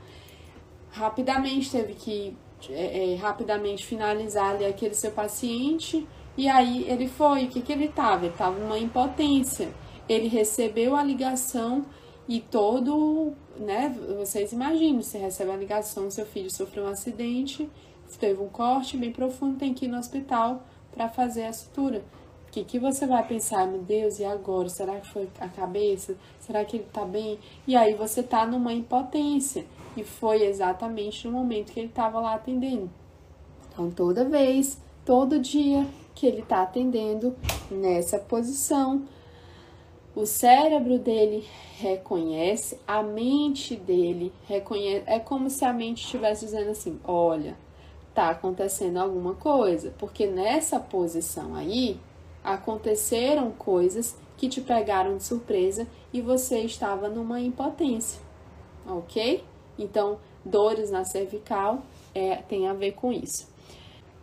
rapidamente 0.91 1.71
teve 1.71 1.95
que 1.95 2.37
é, 2.71 3.13
é, 3.13 3.17
rapidamente 3.17 3.85
finalizar 3.85 4.55
ali 4.55 4.65
aquele 4.65 4.95
seu 4.95 5.11
paciente 5.11 6.07
E 6.37 6.49
aí 6.49 6.85
ele 6.89 7.07
foi, 7.09 7.45
o 7.45 7.49
que, 7.49 7.61
que 7.61 7.73
ele 7.73 7.87
estava? 7.87 8.25
Ele 8.25 8.33
estava 8.33 8.59
numa 8.59 8.79
impotência. 8.79 9.69
Ele 10.09 10.29
recebeu 10.29 10.97
a 10.97 11.03
ligação 11.03 11.85
e 12.29 12.41
todo, 12.41 13.33
né? 13.57 13.95
Vocês 14.19 14.53
imaginam, 14.53 15.03
você 15.03 15.19
recebe 15.19 15.51
a 15.51 15.57
ligação, 15.57 16.11
seu 16.11 16.27
filho 16.27 16.51
sofreu 16.51 16.85
um 16.85 16.89
acidente, 16.89 17.69
teve 18.19 18.41
um 18.43 18.49
corte 18.49 18.97
bem 18.97 19.13
profundo, 19.13 19.59
tem 19.59 19.75
que 19.75 19.85
ir 19.85 19.89
no 19.89 19.99
hospital 19.99 20.65
para 20.93 21.09
fazer 21.09 21.45
a 21.45 21.53
sutura. 21.53 22.05
Que, 22.55 22.63
que 22.63 22.79
você 22.79 23.05
vai 23.05 23.27
pensar, 23.27 23.67
meu 23.67 23.81
Deus, 23.81 24.21
e 24.21 24.25
agora? 24.25 24.69
Será 24.69 25.01
que 25.01 25.09
foi 25.09 25.29
a 25.41 25.49
cabeça? 25.49 26.17
Será 26.39 26.65
que 26.65 26.77
ele 26.77 26.87
tá 26.93 27.05
bem? 27.05 27.37
E 27.67 27.75
aí 27.75 27.95
você 27.95 28.23
tá 28.23 28.47
numa 28.47 28.73
impotência. 28.73 29.67
E 29.97 30.05
foi 30.05 30.45
exatamente 30.45 31.27
no 31.27 31.33
momento 31.33 31.73
que 31.73 31.81
ele 31.81 31.89
estava 31.89 32.21
lá 32.21 32.35
atendendo. 32.35 32.89
Então, 33.73 33.91
toda 33.91 34.25
vez, 34.25 34.79
todo 35.05 35.41
dia 35.41 35.85
que 36.15 36.29
ele 36.29 36.43
está 36.43 36.63
atendendo 36.63 37.35
nessa 37.69 38.21
posição, 38.21 39.03
o 40.15 40.25
cérebro 40.25 40.97
dele 40.97 41.45
reconhece, 41.81 42.79
a 42.87 43.03
mente 43.03 43.75
dele 43.75 44.33
reconhece. 44.47 45.03
É 45.09 45.19
como 45.19 45.51
se 45.51 45.65
a 45.65 45.73
mente 45.73 46.05
estivesse 46.05 46.45
dizendo 46.45 46.71
assim: 46.71 47.01
olha, 47.03 47.57
tá 48.15 48.31
acontecendo 48.31 48.99
alguma 48.99 49.35
coisa, 49.35 49.93
porque 49.99 50.25
nessa 50.29 50.79
posição 50.79 51.57
aí 51.57 51.99
aconteceram 52.45 53.51
coisas 53.51 54.15
que 54.37 54.49
te 54.49 54.61
pegaram 54.61 55.17
de 55.17 55.25
surpresa 55.25 55.89
e 56.13 56.21
você 56.21 56.61
estava 56.61 57.09
numa 57.09 57.41
impotência, 57.41 58.21
ok? 58.87 59.43
Então, 59.79 60.19
dores 60.45 60.91
na 60.91 61.05
cervical 61.05 61.83
é, 62.15 62.37
tem 62.37 62.69
a 62.69 62.75
ver 62.75 62.93
com 62.93 63.13
isso. 63.13 63.49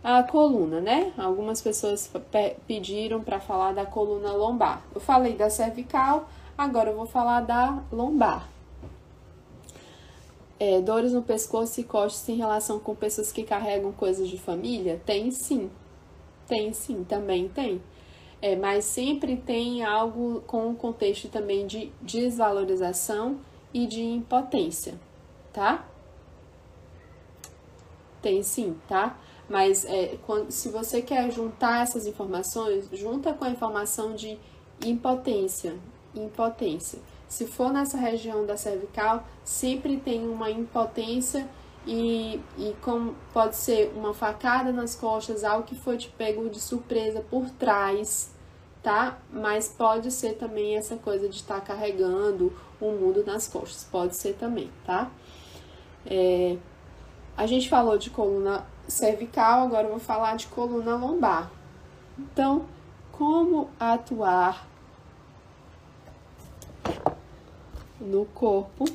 A 0.03 0.23
coluna, 0.23 0.79
né? 0.79 1.13
Algumas 1.17 1.62
pessoas 1.62 2.12
pediram 2.65 3.21
para 3.21 3.39
falar 3.39 3.73
da 3.73 3.86
coluna 3.86 4.34
lombar. 4.34 4.81
Eu 4.95 5.01
falei 5.01 5.36
da 5.36 5.49
cervical, 5.49 6.27
agora 6.57 6.89
eu 6.89 6.95
vou 6.95 7.05
falar 7.05 7.41
da 7.41 7.84
lombar. 7.91 8.49
É, 10.60 10.79
dores 10.79 11.13
no 11.13 11.23
pescoço 11.23 11.81
e 11.81 11.84
costas 11.84 12.29
em 12.29 12.36
relação 12.36 12.79
com 12.79 12.95
pessoas 12.95 13.31
que 13.31 13.43
carregam 13.43 13.91
coisas 13.91 14.29
de 14.29 14.39
família? 14.39 15.01
Tem 15.05 15.31
sim. 15.31 15.69
Tem 16.47 16.73
sim, 16.73 17.03
também 17.03 17.47
tem. 17.47 17.81
É, 18.41 18.56
mas 18.56 18.86
sempre 18.86 19.38
tem 19.38 19.84
algo 19.84 20.41
com 20.47 20.69
um 20.69 20.75
contexto 20.75 21.30
também 21.30 21.67
de 21.67 21.91
desvalorização 22.01 23.39
e 23.73 23.86
de 23.86 24.01
impotência, 24.01 24.99
tá? 25.54 25.88
Tem 28.21 28.41
sim, 28.41 28.75
tá? 28.88 29.17
Mas 29.47 29.86
é, 29.86 30.17
quando, 30.25 30.49
se 30.49 30.69
você 30.69 31.01
quer 31.01 31.30
juntar 31.32 31.84
essas 31.84 32.08
informações, 32.08 32.89
junta 32.93 33.34
com 33.34 33.45
a 33.45 33.49
informação 33.49 34.15
de 34.15 34.39
impotência. 34.84 35.75
Impotência. 36.15 36.99
Se 37.27 37.45
for 37.45 37.71
nessa 37.71 37.97
região 37.97 38.45
da 38.45 38.58
cervical, 38.58 39.23
sempre 39.43 39.97
tem 39.97 40.27
uma 40.27 40.49
impotência 40.49 41.47
e, 41.86 42.39
e 42.58 42.75
como 42.82 43.15
pode 43.34 43.56
ser 43.56 43.91
uma 43.95 44.13
facada 44.13 44.71
nas 44.71 44.95
costas, 44.95 45.43
algo 45.43 45.65
que 45.65 45.75
foi 45.75 45.97
te 45.97 46.10
pego 46.10 46.49
de 46.49 46.60
surpresa 46.60 47.21
por 47.30 47.49
trás, 47.51 48.31
tá? 48.82 49.17
Mas 49.32 49.67
pode 49.67 50.12
ser 50.12 50.34
também 50.34 50.76
essa 50.78 50.96
coisa 50.96 51.28
de 51.30 51.36
estar 51.36 51.60
tá 51.60 51.62
carregando 51.62 52.54
o 52.80 52.91
mundo 52.91 53.24
nas 53.26 53.48
costas, 53.48 53.88
pode 53.91 54.15
ser 54.15 54.34
também, 54.34 54.70
tá? 54.86 55.12
É, 56.06 56.58
a 57.38 57.46
gente 57.46 57.70
falou 57.70 57.98
de 57.98 58.10
coluna 58.10 58.65
cervical, 58.88 59.63
agora 59.63 59.86
eu 59.86 59.91
vou 59.91 60.00
falar 60.00 60.36
de 60.36 60.48
coluna 60.48 60.96
lombar. 60.96 61.52
Então, 62.17 62.65
como 63.12 63.70
atuar 63.80 64.67
no 68.00 68.26
corpo 68.26 68.86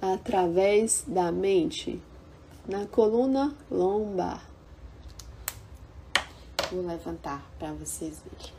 através 0.00 1.04
da 1.06 1.30
mente 1.32 2.02
na 2.68 2.86
coluna 2.86 3.54
lombar. 3.70 4.45
Vou 6.70 6.84
levantar 6.84 7.42
para 7.58 7.72
vocês 7.72 8.22
verem. 8.24 8.52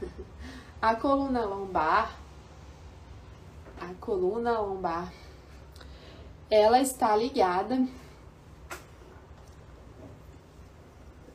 A 0.82 0.94
coluna 0.96 1.44
lombar 1.44 2.20
a 3.80 3.94
coluna 3.94 4.60
lombar, 4.60 5.12
ela 6.50 6.80
está 6.80 7.16
ligada 7.16 7.86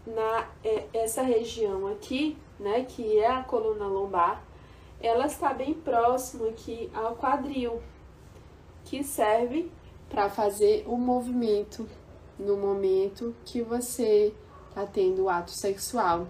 na 0.05 0.47
é, 0.63 0.85
essa 0.93 1.23
região 1.23 1.87
aqui, 1.87 2.37
né, 2.59 2.85
que 2.85 3.17
é 3.17 3.27
a 3.27 3.43
coluna 3.43 3.87
lombar, 3.87 4.43
ela 5.01 5.25
está 5.25 5.53
bem 5.53 5.73
próximo 5.73 6.47
aqui 6.47 6.89
ao 6.93 7.15
quadril, 7.15 7.81
que 8.85 9.03
serve 9.03 9.71
para 10.07 10.29
fazer 10.29 10.85
o 10.87 10.95
movimento 10.95 11.89
no 12.37 12.57
momento 12.57 13.35
que 13.45 13.61
você 13.61 14.33
está 14.69 14.85
tendo 14.85 15.23
o 15.23 15.29
ato 15.29 15.51
sexual. 15.51 16.27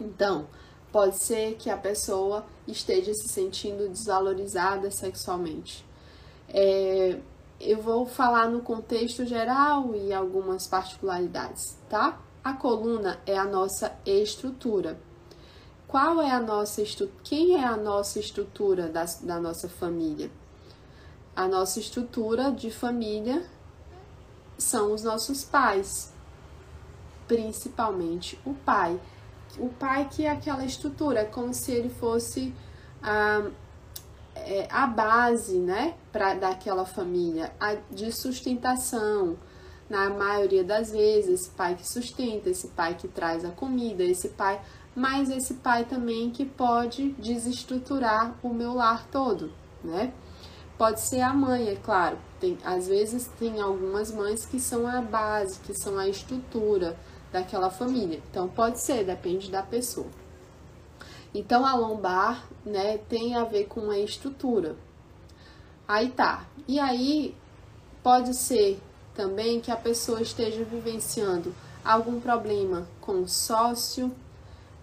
Então, 0.00 0.46
Pode 0.90 1.18
ser 1.18 1.56
que 1.56 1.68
a 1.68 1.76
pessoa 1.76 2.46
esteja 2.66 3.12
se 3.12 3.28
sentindo 3.28 3.88
desvalorizada 3.88 4.90
sexualmente. 4.90 5.84
É, 6.48 7.18
eu 7.60 7.82
vou 7.82 8.06
falar 8.06 8.48
no 8.48 8.62
contexto 8.62 9.26
geral 9.26 9.94
e 9.94 10.14
algumas 10.14 10.66
particularidades, 10.66 11.76
tá? 11.90 12.18
A 12.42 12.54
coluna 12.54 13.20
é 13.26 13.36
a 13.36 13.44
nossa 13.44 13.94
estrutura. 14.06 14.98
Qual 15.86 16.22
é 16.22 16.30
a 16.30 16.40
nossa 16.40 16.80
estrutura? 16.80 17.20
Quem 17.22 17.56
é 17.56 17.64
a 17.64 17.76
nossa 17.76 18.18
estrutura 18.18 18.88
da, 18.88 19.04
da 19.22 19.38
nossa 19.38 19.68
família? 19.68 20.30
A 21.36 21.46
nossa 21.46 21.78
estrutura 21.78 22.50
de 22.50 22.70
família 22.70 23.44
são 24.58 24.92
os 24.92 25.02
nossos 25.02 25.44
pais, 25.44 26.12
principalmente 27.26 28.38
o 28.44 28.52
pai 28.52 29.00
o 29.58 29.68
pai 29.68 30.08
que 30.10 30.24
é 30.24 30.30
aquela 30.30 30.64
estrutura, 30.64 31.24
como 31.24 31.54
se 31.54 31.72
ele 31.72 31.88
fosse 31.88 32.54
a, 33.02 33.48
é, 34.34 34.68
a 34.70 34.86
base, 34.86 35.58
né, 35.58 35.94
para 36.12 36.34
daquela 36.34 36.84
família, 36.84 37.52
a, 37.58 37.76
de 37.90 38.12
sustentação. 38.12 39.36
Na 39.88 40.10
maioria 40.10 40.62
das 40.62 40.90
vezes, 40.90 41.40
esse 41.40 41.50
pai 41.50 41.74
que 41.74 41.86
sustenta, 41.88 42.50
esse 42.50 42.68
pai 42.68 42.94
que 42.94 43.08
traz 43.08 43.42
a 43.42 43.50
comida, 43.50 44.04
esse 44.04 44.28
pai, 44.28 44.60
mas 44.94 45.30
esse 45.30 45.54
pai 45.54 45.86
também 45.86 46.30
que 46.30 46.44
pode 46.44 47.12
desestruturar 47.12 48.34
o 48.42 48.52
meu 48.52 48.74
lar 48.74 49.06
todo, 49.10 49.50
né? 49.82 50.12
Pode 50.76 51.00
ser 51.00 51.22
a 51.22 51.32
mãe, 51.32 51.68
é 51.68 51.76
claro. 51.76 52.18
Tem, 52.40 52.56
às 52.64 52.86
vezes 52.86 53.28
tem 53.38 53.60
algumas 53.60 54.12
mães 54.12 54.46
que 54.46 54.60
são 54.60 54.86
a 54.86 55.00
base, 55.00 55.58
que 55.60 55.74
são 55.74 55.98
a 55.98 56.08
estrutura, 56.08 56.96
daquela 57.32 57.70
família. 57.70 58.20
Então 58.30 58.48
pode 58.48 58.80
ser, 58.80 59.04
depende 59.04 59.50
da 59.50 59.62
pessoa. 59.62 60.06
Então 61.34 61.66
a 61.66 61.74
lombar, 61.74 62.46
né, 62.64 62.98
tem 63.08 63.34
a 63.34 63.44
ver 63.44 63.66
com 63.66 63.90
a 63.90 63.98
estrutura. 63.98 64.76
Aí 65.86 66.10
tá. 66.10 66.46
E 66.66 66.78
aí 66.78 67.34
pode 68.02 68.34
ser 68.34 68.80
também 69.14 69.60
que 69.60 69.70
a 69.70 69.76
pessoa 69.76 70.22
esteja 70.22 70.64
vivenciando 70.64 71.54
algum 71.84 72.20
problema 72.20 72.86
com 73.00 73.26
sócio, 73.26 74.12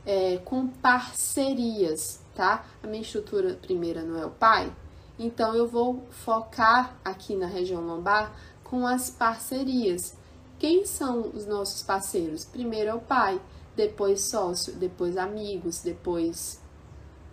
é, 0.05 0.37
com 0.43 0.67
parcerias, 0.67 2.19
tá? 2.35 2.65
A 2.83 2.87
minha 2.87 3.01
estrutura 3.01 3.55
primeira 3.55 4.03
não 4.03 4.19
é 4.19 4.25
o 4.25 4.29
pai, 4.29 4.71
então 5.17 5.55
eu 5.55 5.67
vou 5.67 6.03
focar 6.09 6.95
aqui 7.03 7.35
na 7.35 7.47
região 7.47 7.81
lombar 7.81 8.33
com 8.63 8.85
as 8.85 9.09
parcerias. 9.09 10.15
Quem 10.59 10.85
são 10.85 11.29
os 11.33 11.45
nossos 11.45 11.83
parceiros? 11.83 12.45
Primeiro 12.45 12.89
é 12.89 12.93
o 12.93 12.99
pai, 12.99 13.39
depois 13.75 14.21
sócio, 14.21 14.73
depois 14.73 15.17
amigos, 15.17 15.81
depois 15.81 16.61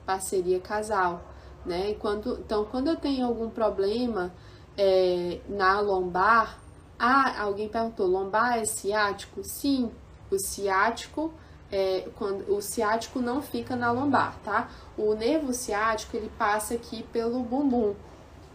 parceria 0.05 0.61
casal, 0.61 1.23
né? 1.65 1.95
Quando, 1.95 2.39
então, 2.41 2.65
quando 2.65 2.89
eu 2.89 2.97
tenho 2.97 3.27
algum 3.27 3.49
problema 3.49 4.33
é, 4.77 5.41
na 5.49 5.81
lombar, 5.81 6.59
ah, 6.99 7.43
alguém 7.43 7.69
perguntou, 7.69 8.07
lombar 8.07 8.59
é 8.59 8.65
ciático? 8.65 9.43
Sim, 9.43 9.91
o 10.31 10.39
ciático 10.39 11.33
é, 11.73 12.09
quando 12.17 12.55
o 12.55 12.61
ciático 12.61 13.21
não 13.21 13.43
fica 13.43 13.75
na 13.75 13.91
lombar, 13.91 14.39
tá? 14.45 14.71
O 14.97 15.15
nervo 15.15 15.53
ciático 15.53 16.17
ele 16.17 16.31
passa 16.39 16.75
aqui 16.75 17.03
pelo 17.05 17.41
bumbum, 17.43 17.95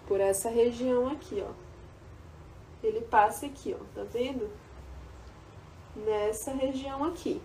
por 0.08 0.22
essa 0.22 0.50
região 0.50 1.10
aqui, 1.10 1.44
ó 1.46 1.68
ele 2.84 3.02
passa 3.02 3.46
aqui, 3.46 3.76
ó, 3.80 3.84
tá 3.94 4.04
vendo? 4.04 4.50
Nessa 5.96 6.52
região 6.54 7.04
aqui. 7.04 7.42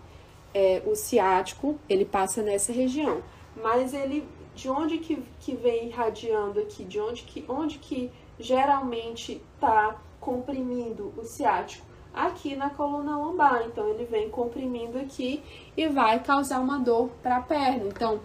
É, 0.53 0.83
o 0.85 0.95
ciático, 0.95 1.79
ele 1.89 2.05
passa 2.05 2.41
nessa 2.41 2.71
região. 2.71 3.23
Mas 3.55 3.93
ele, 3.93 4.27
de 4.53 4.69
onde 4.69 4.99
que, 4.99 5.23
que 5.39 5.55
vem 5.55 5.87
irradiando 5.87 6.59
aqui? 6.59 6.83
De 6.83 6.99
onde 6.99 7.23
que, 7.23 7.43
onde 7.49 7.79
que 7.79 8.11
geralmente 8.39 9.41
tá 9.59 9.99
comprimindo 10.19 11.13
o 11.17 11.23
ciático 11.23 11.85
aqui 12.13 12.55
na 12.55 12.69
coluna 12.69 13.17
lombar. 13.17 13.63
Então, 13.65 13.87
ele 13.89 14.05
vem 14.05 14.29
comprimindo 14.29 14.97
aqui 14.97 15.43
e 15.75 15.87
vai 15.87 16.19
causar 16.19 16.59
uma 16.59 16.79
dor 16.79 17.09
para 17.21 17.37
a 17.37 17.41
perna. 17.41 17.85
Então, 17.87 18.19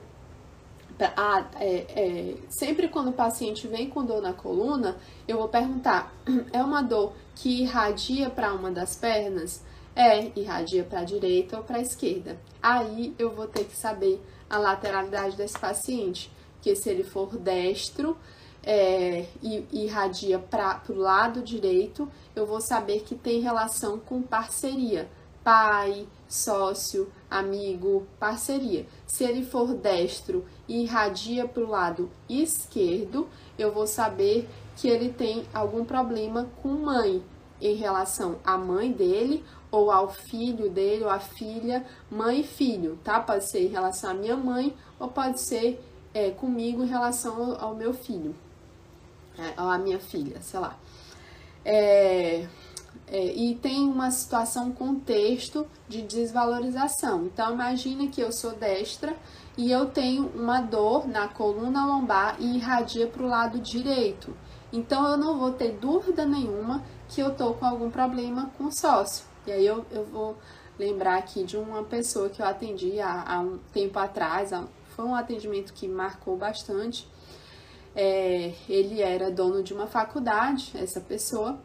é, 1.61 1.87
é, 1.95 2.35
sempre 2.49 2.89
quando 2.89 3.11
o 3.11 3.13
paciente 3.13 3.69
vem 3.69 3.89
com 3.89 4.05
dor 4.05 4.21
na 4.21 4.33
coluna, 4.33 4.97
eu 5.27 5.39
vou 5.39 5.49
perguntar: 5.49 6.13
é 6.53 6.63
uma 6.63 6.83
dor 6.83 7.13
que 7.37 7.63
irradia 7.63 8.29
para 8.29 8.53
uma 8.53 8.71
das 8.71 8.97
pernas? 8.97 9.63
É, 9.95 10.31
irradia 10.39 10.85
para 10.85 11.01
a 11.01 11.05
direita 11.05 11.57
ou 11.57 11.63
para 11.65 11.79
a 11.79 11.81
esquerda. 11.81 12.39
Aí 12.63 13.15
eu 13.19 13.35
vou 13.35 13.47
ter 13.47 13.65
que 13.65 13.77
saber 13.77 14.21
a 14.49 14.59
lateralidade 14.59 15.37
desse 15.37 15.59
paciente, 15.59 16.31
que 16.63 16.75
se 16.75 16.89
ele 16.89 17.03
for 17.03 17.37
destro, 17.37 18.17
é, 18.63 19.27
e 19.43 19.67
irradia 19.73 20.39
para 20.39 20.83
o 20.89 20.95
lado 20.95 21.43
direito, 21.43 22.09
eu 22.35 22.47
vou 22.47 22.61
saber 22.61 23.01
que 23.01 23.15
tem 23.15 23.41
relação 23.41 23.99
com 23.99 24.21
parceria, 24.23 25.09
pai, 25.43 26.07
sócio, 26.29 27.11
amigo, 27.31 28.07
parceria. 28.19 28.87
Se 29.07 29.25
ele 29.25 29.45
for 29.45 29.75
destro 29.75 30.45
e 30.69 30.83
irradia 30.83 31.47
para 31.49 31.63
o 31.63 31.69
lado 31.69 32.11
esquerdo, 32.29 33.29
eu 33.59 33.73
vou 33.73 33.87
saber 33.87 34.49
que 34.77 34.89
ele 34.89 35.11
tem 35.11 35.45
algum 35.55 35.85
problema 35.85 36.49
com 36.63 36.69
mãe 36.69 37.23
em 37.61 37.75
relação 37.75 38.37
à 38.45 38.57
mãe 38.57 38.93
dele 38.93 39.45
ou 39.71 39.91
ao 39.91 40.09
filho 40.09 40.71
dele 40.71 41.05
ou 41.05 41.11
à 41.11 41.19
filha, 41.19 41.85
mãe 42.11 42.41
e 42.41 42.45
filho, 42.45 42.99
tá? 43.03 43.19
Pode 43.19 43.45
ser 43.45 43.65
em 43.65 43.69
relação 43.69 44.11
à 44.11 44.15
minha 44.15 44.37
mãe 44.37 44.75
ou 44.99 45.09
pode 45.09 45.41
ser 45.41 45.83
é, 46.15 46.31
comigo 46.31 46.85
em 46.85 46.87
relação 46.87 47.53
ao, 47.53 47.69
ao 47.69 47.75
meu 47.75 47.93
filho 47.93 48.35
a 49.57 49.79
minha 49.79 49.99
filha, 49.99 50.41
sei 50.41 50.61
lá. 50.61 50.77
É, 51.65 52.47
é, 53.11 53.25
e 53.35 53.55
tem 53.55 53.87
uma 53.89 54.11
situação, 54.11 54.67
um 54.67 54.73
contexto 54.73 55.67
de 55.89 56.03
desvalorização. 56.03 57.25
Então, 57.25 57.53
imagina 57.55 58.07
que 58.09 58.21
eu 58.21 58.33
sou 58.33 58.53
destra 58.53 59.17
e 59.57 59.71
eu 59.71 59.87
tenho 59.87 60.27
uma 60.35 60.61
dor 60.61 61.09
na 61.09 61.29
coluna 61.29 61.87
lombar 61.87 62.37
e 62.39 62.57
irradia 62.57 63.07
para 63.07 63.23
o 63.23 63.29
lado 63.29 63.59
direito. 63.59 64.37
Então, 64.73 65.07
eu 65.07 65.17
não 65.17 65.39
vou 65.39 65.53
ter 65.53 65.73
dúvida 65.73 66.27
nenhuma 66.27 66.83
que 67.09 67.21
eu 67.21 67.35
tô 67.35 67.55
com 67.55 67.65
algum 67.65 67.91
problema 67.91 68.51
com 68.59 68.65
o 68.65 68.73
sócio. 68.73 69.25
E 69.47 69.53
aí, 69.53 69.67
eu, 69.67 69.85
eu 69.91 70.05
vou 70.05 70.37
lembrar 70.79 71.17
aqui 71.17 71.43
de 71.45 71.57
uma 71.57 71.83
pessoa 71.83 72.29
que 72.29 72.43
eu 72.43 72.47
atendi 72.47 73.01
há, 73.01 73.25
há 73.27 73.41
um 73.41 73.59
tempo 73.73 73.99
atrás, 73.99 74.51
foi 74.95 75.05
um 75.05 75.15
atendimento 75.15 75.73
que 75.73 75.89
marcou 75.89 76.37
bastante 76.37 77.09
é, 77.95 78.53
ele 78.69 79.01
era 79.01 79.31
dono 79.31 79.63
de 79.63 79.73
uma 79.73 79.87
faculdade, 79.87 80.73
essa 80.75 81.01
pessoa, 81.01 81.59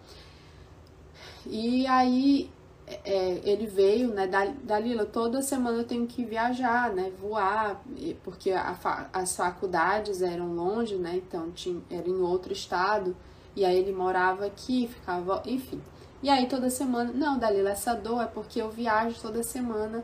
e 1.46 1.86
aí 1.88 2.50
é, 2.88 3.42
ele 3.44 3.66
veio, 3.66 4.10
né, 4.14 4.28
Dalila, 4.64 5.06
toda 5.06 5.42
semana 5.42 5.80
eu 5.80 5.84
tenho 5.84 6.06
que 6.08 6.24
viajar, 6.24 6.92
né, 6.92 7.12
voar, 7.20 7.82
porque 8.24 8.52
a, 8.52 9.10
as 9.12 9.36
faculdades 9.36 10.22
eram 10.22 10.54
longe, 10.54 10.96
né, 10.96 11.16
então 11.16 11.52
tinha, 11.52 11.82
era 11.90 12.08
em 12.08 12.22
outro 12.22 12.54
estado, 12.54 13.16
e 13.56 13.64
aí 13.64 13.78
ele 13.78 13.94
morava 13.94 14.46
aqui, 14.46 14.88
ficava, 14.88 15.42
enfim. 15.46 15.82
E 16.22 16.30
aí 16.30 16.48
toda 16.48 16.70
semana, 16.70 17.12
não, 17.14 17.38
Dalila, 17.38 17.72
essa 17.72 17.94
dor 17.94 18.24
é 18.24 18.26
porque 18.26 18.62
eu 18.62 18.72
viajo 18.72 19.20
toda 19.22 19.44
semana 19.44 20.04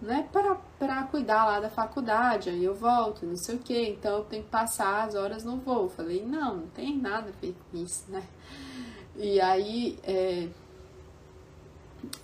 né, 0.00 0.28
para 0.32 1.02
cuidar 1.04 1.44
lá 1.44 1.60
da 1.60 1.68
faculdade, 1.68 2.50
aí 2.50 2.64
eu 2.64 2.74
volto, 2.74 3.26
não 3.26 3.36
sei 3.36 3.56
o 3.56 3.58
que, 3.58 3.90
então 3.90 4.18
eu 4.18 4.24
tenho 4.24 4.44
que 4.44 4.50
passar 4.50 5.04
as 5.04 5.14
horas 5.14 5.44
no 5.44 5.56
voo. 5.56 5.88
Falei, 5.88 6.24
não, 6.24 6.58
não 6.58 6.66
tem 6.68 6.96
nada 6.96 7.28
a 7.30 7.40
ver 7.40 7.54
com 7.70 7.78
isso, 7.78 8.04
né? 8.08 8.22
E 9.16 9.40
aí, 9.40 9.98
é, 10.04 10.48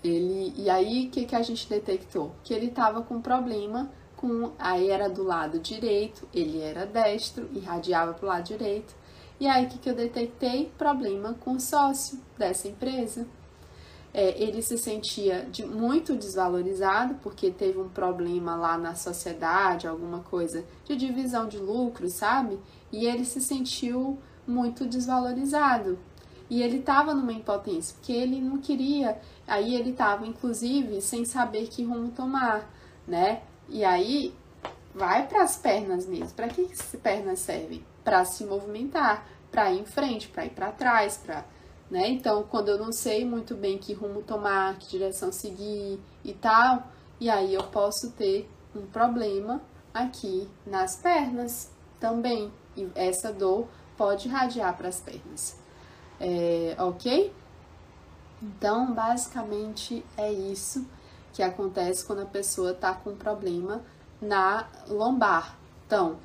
ele, 0.03 0.55
e 0.57 0.71
aí, 0.71 1.09
o 1.09 1.11
que, 1.11 1.27
que 1.27 1.35
a 1.35 1.43
gente 1.43 1.69
detectou? 1.69 2.33
Que 2.45 2.55
ele 2.55 2.71
tava 2.71 3.03
com 3.03 3.21
problema 3.21 3.91
com, 4.17 4.53
aí 4.59 4.91
era 4.91 5.09
do 5.09 5.25
lado 5.25 5.59
direito, 5.59 6.29
ele 6.33 6.61
era 6.61 6.87
destro, 6.87 7.49
irradiava 7.53 8.15
pro 8.15 8.29
lado 8.29 8.45
direito, 8.45 8.95
e 9.41 9.49
aí, 9.49 9.67
o 9.67 9.69
que, 9.69 9.79
que 9.79 9.91
eu 9.91 9.97
detectei? 9.97 10.71
Problema 10.79 11.35
com 11.35 11.55
o 11.55 11.61
sócio 11.61 12.21
dessa 12.39 12.69
empresa 12.69 13.27
é, 14.15 14.41
ele 14.41 14.63
se 14.63 14.79
sentia 14.79 15.45
de, 15.51 15.67
muito 15.67 16.15
desvalorizado 16.15 17.17
porque 17.17 17.51
teve 17.51 17.81
um 17.81 17.89
problema 17.89 18.55
lá 18.55 18.79
na 18.79 18.95
sociedade, 18.95 19.89
alguma 19.89 20.21
coisa 20.21 20.65
de 20.85 20.95
divisão 20.95 21.49
de 21.49 21.59
lucros, 21.59 22.13
sabe? 22.13 22.61
E 22.93 23.07
ele 23.07 23.25
se 23.25 23.41
sentiu 23.41 24.17
muito 24.47 24.87
desvalorizado. 24.87 25.99
E 26.49 26.63
ele 26.63 26.79
estava 26.79 27.13
numa 27.13 27.33
impotência, 27.33 27.97
porque 27.97 28.13
ele 28.13 28.41
não 28.41 28.59
queria, 28.59 29.19
aí 29.49 29.75
ele 29.75 29.91
estava 29.91 30.25
inclusive 30.25 31.01
sem 31.01 31.25
saber 31.25 31.67
que 31.67 31.83
rumo 31.83 32.13
tomar, 32.13 32.71
né? 33.09 33.43
E 33.69 33.83
aí 33.83 34.33
vai 34.95 35.27
para 35.27 35.43
as 35.43 35.57
pernas 35.57 36.07
mesmo. 36.07 36.35
Para 36.37 36.47
que, 36.47 36.63
as 36.63 36.95
pernas 37.03 37.41
servem? 37.41 37.85
Para 38.05 38.25
se 38.25 38.45
movimentar, 38.45 39.27
para 39.51 39.73
ir 39.73 39.81
em 39.81 39.85
frente, 39.85 40.29
para 40.29 40.47
ir 40.47 40.51
para 40.51 40.71
trás, 40.71 41.17
para 41.17 41.45
né? 41.91 42.09
Então, 42.09 42.43
quando 42.45 42.69
eu 42.69 42.79
não 42.79 42.93
sei 42.93 43.25
muito 43.25 43.55
bem 43.55 43.79
que 43.79 43.93
rumo 43.93 44.23
tomar, 44.23 44.79
que 44.79 44.89
direção 44.89 45.31
seguir 45.31 46.01
e 46.25 46.33
tal, 46.33 46.85
e 47.21 47.31
aí 47.31 47.55
eu 47.55 47.63
posso 47.65 48.11
ter 48.13 48.51
um 48.75 48.87
problema 48.87 49.61
aqui 49.93 50.49
nas 50.67 50.97
pernas 50.97 51.71
também. 52.01 52.53
E 52.77 52.89
essa 52.95 53.33
dor 53.33 53.69
pode 53.97 54.29
irradiar 54.29 54.77
para 54.77 54.89
as 54.89 55.01
pernas. 55.01 55.57
É, 56.21 56.75
ok? 56.79 57.33
Então, 58.43 58.93
basicamente 58.93 60.05
é 60.17 60.33
isso 60.33 60.87
que 61.33 61.43
acontece 61.43 62.05
quando 62.05 62.21
a 62.23 62.27
pessoa 62.27 62.73
está 62.73 62.95
com 62.95 63.11
um 63.11 63.17
problema 63.17 63.83
na 64.21 64.69
lombar. 64.89 65.59
Então, 65.87 66.19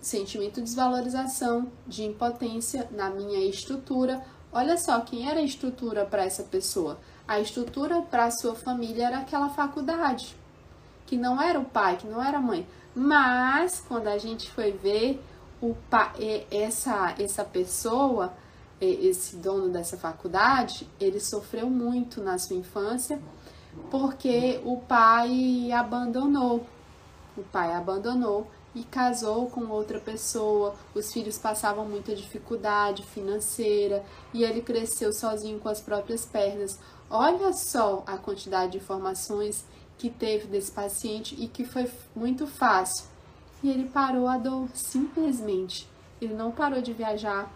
sentimento 0.00 0.56
de 0.56 0.62
desvalorização, 0.62 1.70
de 1.86 2.04
impotência 2.04 2.88
na 2.92 3.10
minha 3.10 3.40
estrutura 3.44 4.24
Olha 4.52 4.78
só, 4.78 5.00
quem 5.00 5.28
era 5.28 5.40
a 5.40 5.42
estrutura 5.42 6.04
para 6.04 6.24
essa 6.24 6.42
pessoa? 6.42 6.98
A 7.26 7.40
estrutura 7.40 8.02
para 8.02 8.24
a 8.24 8.30
sua 8.30 8.54
família 8.54 9.08
era 9.08 9.18
aquela 9.18 9.48
faculdade, 9.48 10.36
que 11.06 11.16
não 11.16 11.40
era 11.40 11.58
o 11.58 11.64
pai, 11.64 11.96
que 11.96 12.06
não 12.06 12.22
era 12.22 12.38
a 12.38 12.40
mãe. 12.40 12.66
Mas 12.94 13.84
quando 13.86 14.08
a 14.08 14.16
gente 14.16 14.50
foi 14.50 14.72
ver 14.72 15.22
o 15.60 15.74
pai, 15.90 16.46
essa 16.50 17.14
essa 17.18 17.44
pessoa, 17.44 18.32
esse 18.80 19.36
dono 19.36 19.68
dessa 19.68 19.96
faculdade, 19.96 20.88
ele 21.00 21.20
sofreu 21.20 21.68
muito 21.68 22.22
na 22.22 22.38
sua 22.38 22.56
infância 22.56 23.20
porque 23.90 24.60
o 24.64 24.78
pai 24.78 25.70
abandonou. 25.72 26.66
O 27.36 27.42
pai 27.42 27.74
abandonou 27.74 28.50
e 28.76 28.84
casou 28.84 29.48
com 29.48 29.68
outra 29.68 29.98
pessoa, 29.98 30.76
os 30.94 31.10
filhos 31.10 31.38
passavam 31.38 31.88
muita 31.88 32.14
dificuldade 32.14 33.02
financeira 33.04 34.04
e 34.34 34.44
ele 34.44 34.60
cresceu 34.60 35.14
sozinho 35.14 35.58
com 35.58 35.70
as 35.70 35.80
próprias 35.80 36.26
pernas. 36.26 36.78
Olha 37.08 37.54
só 37.54 38.04
a 38.06 38.18
quantidade 38.18 38.72
de 38.72 38.78
informações 38.78 39.64
que 39.96 40.10
teve 40.10 40.46
desse 40.46 40.70
paciente 40.70 41.34
e 41.38 41.48
que 41.48 41.64
foi 41.64 41.90
muito 42.14 42.46
fácil. 42.46 43.06
E 43.62 43.70
ele 43.70 43.88
parou 43.88 44.28
a 44.28 44.36
dor 44.36 44.68
simplesmente. 44.74 45.88
Ele 46.20 46.34
não 46.34 46.52
parou 46.52 46.82
de 46.82 46.92
viajar, 46.92 47.50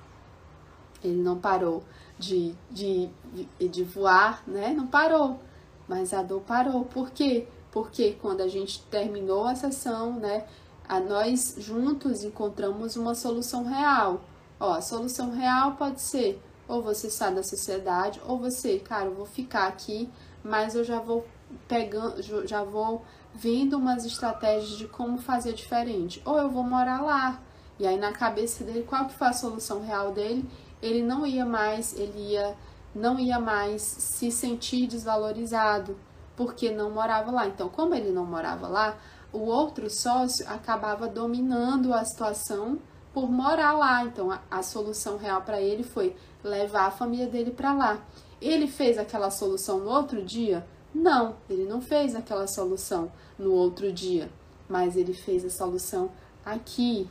ele 1.04 1.20
não 1.20 1.38
parou 1.38 1.84
de, 2.18 2.54
de, 2.70 3.10
de 3.58 3.84
voar, 3.84 4.42
né? 4.46 4.72
Não 4.72 4.86
parou, 4.86 5.38
mas 5.86 6.14
a 6.14 6.22
dor 6.22 6.40
parou. 6.40 6.86
Por 6.86 7.10
quê? 7.10 7.46
Porque 7.70 8.16
quando 8.22 8.40
a 8.40 8.48
gente 8.48 8.82
terminou 8.84 9.44
a 9.44 9.54
sessão, 9.54 10.14
né? 10.14 10.46
A 10.90 10.98
nós 10.98 11.54
juntos 11.56 12.24
encontramos 12.24 12.96
uma 12.96 13.14
solução 13.14 13.64
real. 13.64 14.22
Ó, 14.58 14.72
a 14.72 14.82
solução 14.82 15.30
real 15.30 15.76
pode 15.76 16.00
ser 16.00 16.42
ou 16.66 16.82
você 16.82 17.08
sai 17.08 17.32
da 17.32 17.44
sociedade, 17.44 18.20
ou 18.26 18.38
você, 18.38 18.80
cara, 18.80 19.06
eu 19.06 19.14
vou 19.14 19.26
ficar 19.26 19.68
aqui, 19.68 20.10
mas 20.42 20.74
eu 20.74 20.82
já 20.82 20.98
vou 20.98 21.24
pegando, 21.68 22.20
já 22.46 22.64
vou 22.64 23.04
vendo 23.32 23.76
umas 23.76 24.04
estratégias 24.04 24.78
de 24.78 24.88
como 24.88 25.18
fazer 25.18 25.52
diferente, 25.52 26.20
ou 26.24 26.38
eu 26.38 26.50
vou 26.50 26.64
morar 26.64 27.02
lá. 27.02 27.40
E 27.78 27.86
aí 27.86 27.96
na 27.96 28.12
cabeça 28.12 28.64
dele, 28.64 28.82
qual 28.82 29.06
que 29.06 29.14
foi 29.14 29.28
a 29.28 29.32
solução 29.32 29.80
real 29.80 30.12
dele? 30.12 30.48
Ele 30.82 31.02
não 31.02 31.24
ia 31.24 31.46
mais, 31.46 31.96
ele 31.96 32.32
ia 32.32 32.56
não 32.92 33.16
ia 33.18 33.38
mais 33.38 33.82
se 33.82 34.32
sentir 34.32 34.88
desvalorizado, 34.88 35.96
porque 36.36 36.70
não 36.72 36.90
morava 36.90 37.30
lá. 37.30 37.46
Então, 37.46 37.68
como 37.68 37.94
ele 37.94 38.10
não 38.10 38.26
morava 38.26 38.66
lá, 38.66 38.96
o 39.32 39.38
outro 39.38 39.88
sócio 39.88 40.48
acabava 40.48 41.06
dominando 41.06 41.92
a 41.92 42.04
situação 42.04 42.78
por 43.12 43.30
morar 43.30 43.72
lá. 43.72 44.04
Então, 44.04 44.30
a, 44.30 44.40
a 44.50 44.62
solução 44.62 45.16
real 45.16 45.42
para 45.42 45.60
ele 45.60 45.82
foi 45.82 46.16
levar 46.42 46.86
a 46.86 46.90
família 46.90 47.26
dele 47.26 47.50
para 47.50 47.72
lá. 47.72 48.00
Ele 48.40 48.66
fez 48.66 48.98
aquela 48.98 49.30
solução 49.30 49.80
no 49.80 49.90
outro 49.90 50.22
dia? 50.22 50.66
Não, 50.94 51.36
ele 51.48 51.64
não 51.64 51.80
fez 51.80 52.14
aquela 52.14 52.46
solução 52.46 53.12
no 53.38 53.52
outro 53.52 53.92
dia, 53.92 54.30
mas 54.68 54.96
ele 54.96 55.14
fez 55.14 55.44
a 55.44 55.50
solução 55.50 56.10
aqui, 56.44 57.08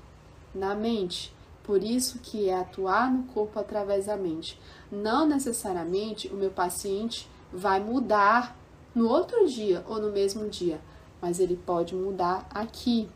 na 0.54 0.76
mente. 0.76 1.34
Por 1.64 1.84
isso 1.84 2.20
que 2.20 2.50
é 2.50 2.60
atuar 2.60 3.12
no 3.12 3.24
corpo 3.26 3.60
através 3.60 4.08
da 4.08 4.18
mente. 4.18 4.60
Não 4.92 5.26
necessariamente 5.28 6.28
o 6.28 6.34
meu 6.34 6.50
paciente 6.50 7.30
vai 7.54 7.80
mudar 7.80 8.58
no 8.94 9.08
outro 9.08 9.48
dia 9.48 9.86
ou 9.88 10.02
no 10.02 10.12
mesmo 10.12 10.50
dia, 10.50 10.82
mas 11.22 11.40
ele 11.40 11.56
pode 11.56 11.96
mudar 11.96 12.48
aqui. 12.50 13.10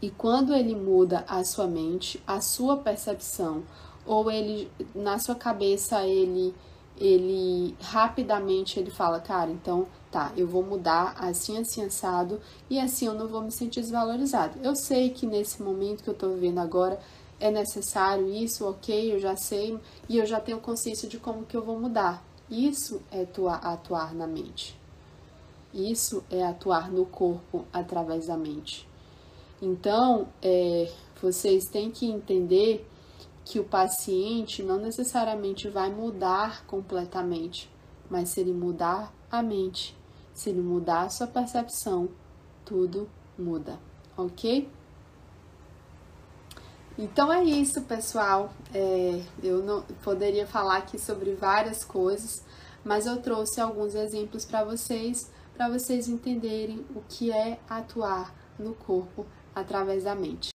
E 0.00 0.10
quando 0.10 0.54
ele 0.54 0.74
muda 0.76 1.24
a 1.28 1.42
sua 1.44 1.66
mente, 1.66 2.22
a 2.26 2.40
sua 2.40 2.76
percepção, 2.76 3.64
ou 4.06 4.30
ele 4.30 4.70
na 4.94 5.18
sua 5.18 5.34
cabeça 5.34 6.06
ele 6.06 6.54
ele 7.00 7.76
rapidamente 7.80 8.80
ele 8.80 8.90
fala, 8.90 9.20
cara, 9.20 9.50
então 9.50 9.86
tá, 10.10 10.32
eu 10.36 10.46
vou 10.48 10.64
mudar 10.64 11.14
assim, 11.18 11.58
assim, 11.58 11.84
assado, 11.84 12.40
e 12.68 12.78
assim 12.78 13.06
eu 13.06 13.14
não 13.14 13.28
vou 13.28 13.42
me 13.42 13.52
sentir 13.52 13.80
desvalorizado. 13.80 14.58
Eu 14.62 14.74
sei 14.74 15.10
que 15.10 15.26
nesse 15.26 15.62
momento 15.62 16.02
que 16.02 16.10
eu 16.10 16.14
tô 16.14 16.30
vivendo 16.30 16.58
agora 16.58 16.98
é 17.38 17.50
necessário 17.50 18.28
isso, 18.28 18.68
ok, 18.68 19.14
eu 19.14 19.20
já 19.20 19.36
sei, 19.36 19.78
e 20.08 20.18
eu 20.18 20.26
já 20.26 20.40
tenho 20.40 20.58
consciência 20.58 21.08
de 21.08 21.18
como 21.18 21.44
que 21.44 21.56
eu 21.56 21.62
vou 21.62 21.78
mudar. 21.78 22.22
Isso 22.50 23.00
é 23.12 23.22
atuar, 23.22 23.58
atuar 23.64 24.14
na 24.14 24.26
mente. 24.26 24.77
Isso 25.72 26.24
é 26.30 26.44
atuar 26.44 26.90
no 26.90 27.04
corpo 27.04 27.64
através 27.72 28.26
da 28.26 28.36
mente. 28.36 28.88
Então, 29.60 30.28
é, 30.40 30.90
vocês 31.20 31.66
têm 31.66 31.90
que 31.90 32.06
entender 32.06 32.86
que 33.44 33.58
o 33.58 33.64
paciente 33.64 34.62
não 34.62 34.78
necessariamente 34.78 35.68
vai 35.68 35.90
mudar 35.90 36.64
completamente, 36.66 37.70
mas 38.10 38.28
se 38.28 38.40
ele 38.40 38.52
mudar 38.52 39.12
a 39.30 39.42
mente, 39.42 39.96
se 40.34 40.50
ele 40.50 40.60
mudar 40.60 41.02
a 41.02 41.08
sua 41.08 41.26
percepção, 41.26 42.08
tudo 42.64 43.08
muda, 43.38 43.78
ok? 44.16 44.68
Então 46.98 47.32
é 47.32 47.44
isso, 47.44 47.82
pessoal. 47.82 48.52
É, 48.74 49.22
eu 49.42 49.62
não 49.62 49.82
poderia 50.02 50.46
falar 50.46 50.78
aqui 50.78 50.98
sobre 50.98 51.32
várias 51.34 51.84
coisas, 51.84 52.42
mas 52.84 53.06
eu 53.06 53.22
trouxe 53.22 53.60
alguns 53.60 53.94
exemplos 53.94 54.44
para 54.44 54.64
vocês, 54.64 55.30
para 55.58 55.68
vocês 55.68 56.08
entenderem 56.08 56.86
o 56.94 57.02
que 57.08 57.32
é 57.32 57.58
atuar 57.68 58.32
no 58.56 58.74
corpo 58.74 59.26
através 59.52 60.04
da 60.04 60.14
mente. 60.14 60.46